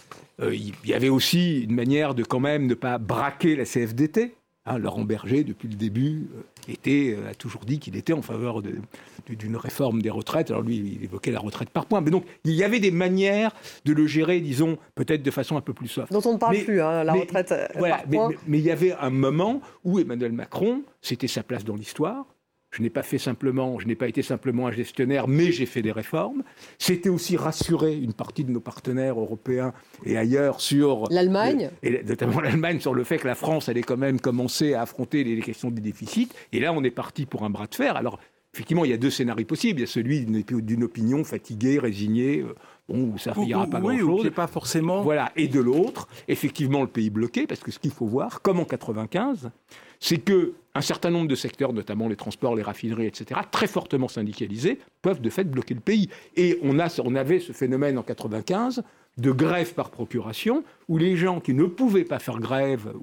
[0.42, 4.36] il y avait aussi une manière de quand même ne pas braquer la CFDT.
[4.66, 6.28] Hein, Laurent Berger, depuis le début,
[6.68, 10.52] était, a toujours dit qu'il était en faveur d'une réforme des retraites.
[10.52, 12.02] Alors lui, il évoquait la retraite par points.
[12.02, 13.52] Mais donc, il y avait des manières
[13.86, 16.12] de le gérer, disons, peut-être de façon un peu plus soft.
[16.12, 18.30] Dont on ne parle plus, hein, la retraite euh, par points.
[18.48, 22.26] Mais, il y avait un moment où Emmanuel Macron, c'était sa place dans l'histoire.
[22.72, 25.82] Je n'ai pas fait simplement, je n'ai pas été simplement un gestionnaire, mais j'ai fait
[25.82, 26.44] des réformes.
[26.78, 29.74] C'était aussi rassurer une partie de nos partenaires européens
[30.06, 33.98] et ailleurs sur l'Allemagne, et notamment l'Allemagne sur le fait que la France allait quand
[33.98, 36.30] même commencer à affronter les questions des déficits.
[36.52, 37.96] Et là, on est parti pour un bras de fer.
[37.96, 38.20] Alors
[38.54, 39.80] effectivement, il y a deux scénarios possibles.
[39.80, 42.56] Il y a celui d'une opinion fatiguée, résignée, euh,
[42.90, 44.24] bon, où ça ne ira pas grand-chose.
[44.24, 45.04] Oui, pas forcément.
[45.04, 45.32] Voilà.
[45.36, 48.66] Et de l'autre, effectivement, le pays bloqué, parce que ce qu'il faut voir, comme en
[48.66, 49.52] 95,
[50.00, 54.08] c'est que un certain nombre de secteurs, notamment les transports, les raffineries, etc., très fortement
[54.08, 56.10] syndicalisés, peuvent de fait bloquer le pays.
[56.36, 58.84] Et on, a, on avait ce phénomène en 95
[59.18, 62.94] de grève par procuration, où les gens qui ne pouvaient pas faire grève,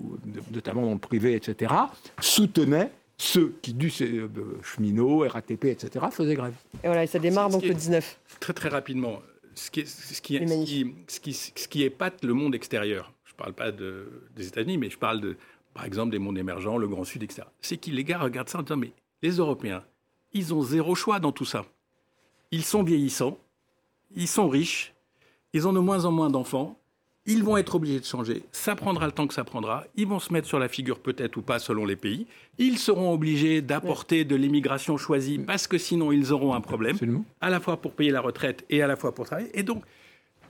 [0.53, 1.75] notamment dans le privé, etc.,
[2.21, 4.29] soutenaient ceux qui, du euh,
[4.63, 6.55] cheminots, RATP, etc., faisaient grève.
[6.85, 8.19] Et voilà, ça démarre donc le 19.
[8.39, 9.19] Très très rapidement,
[9.55, 13.33] ce qui, est, ce, qui est, ce, qui, ce, qui, épate le monde extérieur, je
[13.33, 15.37] ne parle pas de, des États-Unis, mais je parle de,
[15.75, 18.59] par exemple des mondes émergents, le Grand Sud, etc., c'est que les gars regardent ça
[18.59, 19.85] en disant, mais les Européens,
[20.33, 21.65] ils ont zéro choix dans tout ça.
[22.51, 23.39] Ils sont vieillissants,
[24.15, 24.95] ils sont riches,
[25.53, 26.79] ils ont de moins en moins d'enfants,
[27.27, 28.43] ils vont être obligés de changer.
[28.53, 29.85] Ça prendra le temps que ça prendra.
[29.97, 32.27] Ils vont se mettre sur la figure peut-être ou pas selon les pays.
[32.59, 36.99] Ils seront obligés d'apporter de l'immigration choisie parce que sinon ils auront un problème.
[37.41, 39.49] À la fois pour payer la retraite et à la fois pour travailler.
[39.59, 39.85] Et donc,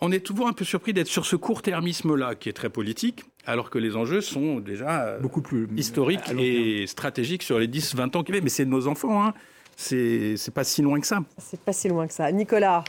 [0.01, 3.71] on est toujours un peu surpris d'être sur ce court-termisme-là qui est très politique, alors
[3.71, 8.23] que les enjeux sont déjà euh, beaucoup plus historiques et stratégiques sur les 10-20 ans
[8.23, 8.41] qu'il est.
[8.41, 9.25] Mais c'est de nos enfants.
[9.25, 9.35] Hein.
[9.77, 11.21] C'est pas si loin que ça.
[11.39, 12.31] C'est pas si loin que ça.
[12.31, 12.85] Nicolas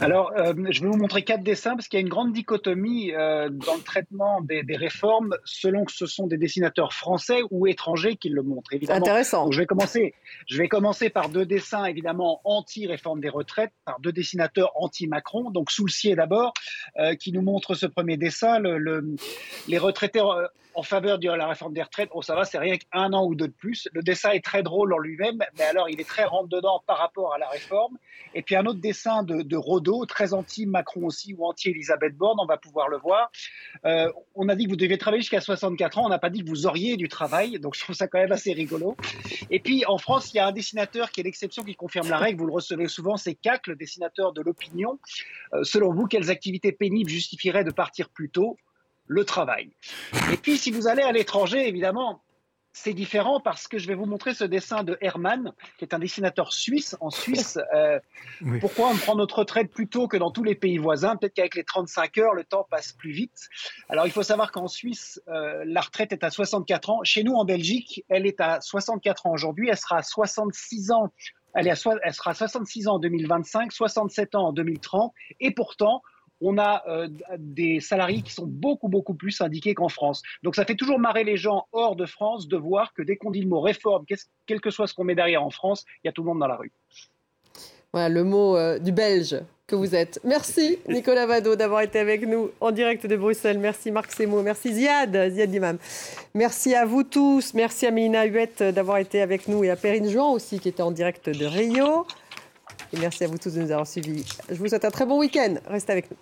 [0.00, 3.12] alors, euh, je vais vous montrer quatre dessins parce qu'il y a une grande dichotomie
[3.14, 8.16] euh, dans le traitement des, réformes selon que ce sont des dessinateurs français ou étrangers
[8.16, 8.72] qui le montrent.
[8.72, 9.00] Évidemment.
[9.00, 9.50] Intéressant.
[9.50, 10.14] je vais commencer.
[10.46, 15.50] Je vais commencer par deux dessins évidemment anti-réforme des retraites par deux dessinateurs anti-Macron.
[15.50, 16.52] Donc Soulcier d'abord,
[16.98, 19.16] euh, qui nous montre ce premier dessin, le,
[19.66, 20.20] les retraités
[20.78, 22.08] en faveur de la réforme des retraites.
[22.12, 23.88] Oh, ça va, c'est rien qu'un an ou deux de plus.
[23.92, 26.98] Le dessin est très drôle en lui-même, mais alors il est très rentre dedans par
[26.98, 27.98] rapport à la réforme.
[28.32, 32.58] Et puis un autre dessin de, de très anti-Macron aussi, ou anti-Elisabeth Borne, on va
[32.58, 33.32] pouvoir le voir.
[33.86, 36.44] Euh, on a dit que vous deviez travailler jusqu'à 64 ans, on n'a pas dit
[36.44, 38.96] que vous auriez du travail, donc je trouve ça quand même assez rigolo.
[39.50, 42.18] Et puis en France, il y a un dessinateur qui est l'exception, qui confirme la
[42.18, 45.00] règle, vous le recevez souvent, c'est CAC, le dessinateur de l'opinion.
[45.54, 48.56] Euh, selon vous, quelles activités pénibles justifieraient de partir plus tôt?
[49.08, 49.70] Le travail.
[50.32, 52.22] Et puis, si vous allez à l'étranger, évidemment,
[52.72, 55.98] c'est différent parce que je vais vous montrer ce dessin de Hermann, qui est un
[55.98, 56.96] dessinateur suisse.
[57.00, 57.98] En Suisse, euh,
[58.60, 61.16] pourquoi on prend notre retraite plus tôt que dans tous les pays voisins?
[61.16, 63.48] Peut-être qu'avec les 35 heures, le temps passe plus vite.
[63.88, 67.00] Alors, il faut savoir qu'en Suisse, euh, la retraite est à 64 ans.
[67.02, 69.68] Chez nous, en Belgique, elle est à 64 ans aujourd'hui.
[69.70, 71.10] Elle sera à 66 ans.
[71.54, 75.12] Elle, est elle sera à 66 ans en 2025, 67 ans en 2030.
[75.40, 76.02] Et pourtant,
[76.40, 77.08] on a euh,
[77.38, 80.22] des salariés qui sont beaucoup, beaucoup plus syndiqués qu'en France.
[80.42, 83.30] Donc ça fait toujours marrer les gens hors de France de voir que dès qu'on
[83.30, 84.04] dit le mot réforme,
[84.46, 86.38] quel que soit ce qu'on met derrière en France, il y a tout le monde
[86.38, 86.72] dans la rue.
[87.92, 90.20] Voilà le mot euh, du Belge que vous êtes.
[90.24, 93.58] Merci Nicolas Vado d'avoir été avec nous en direct de Bruxelles.
[93.58, 95.78] Merci Marc Semo, merci Ziad, Ziad Imam.
[96.34, 100.08] Merci à vous tous, merci à Mélina Huette d'avoir été avec nous et à Perrine
[100.08, 102.06] Jean aussi qui était en direct de Rio.
[102.92, 104.24] Et merci à vous tous de nous avoir suivis.
[104.48, 105.56] Je vous souhaite un très bon week-end.
[105.66, 106.16] Restez avec nous.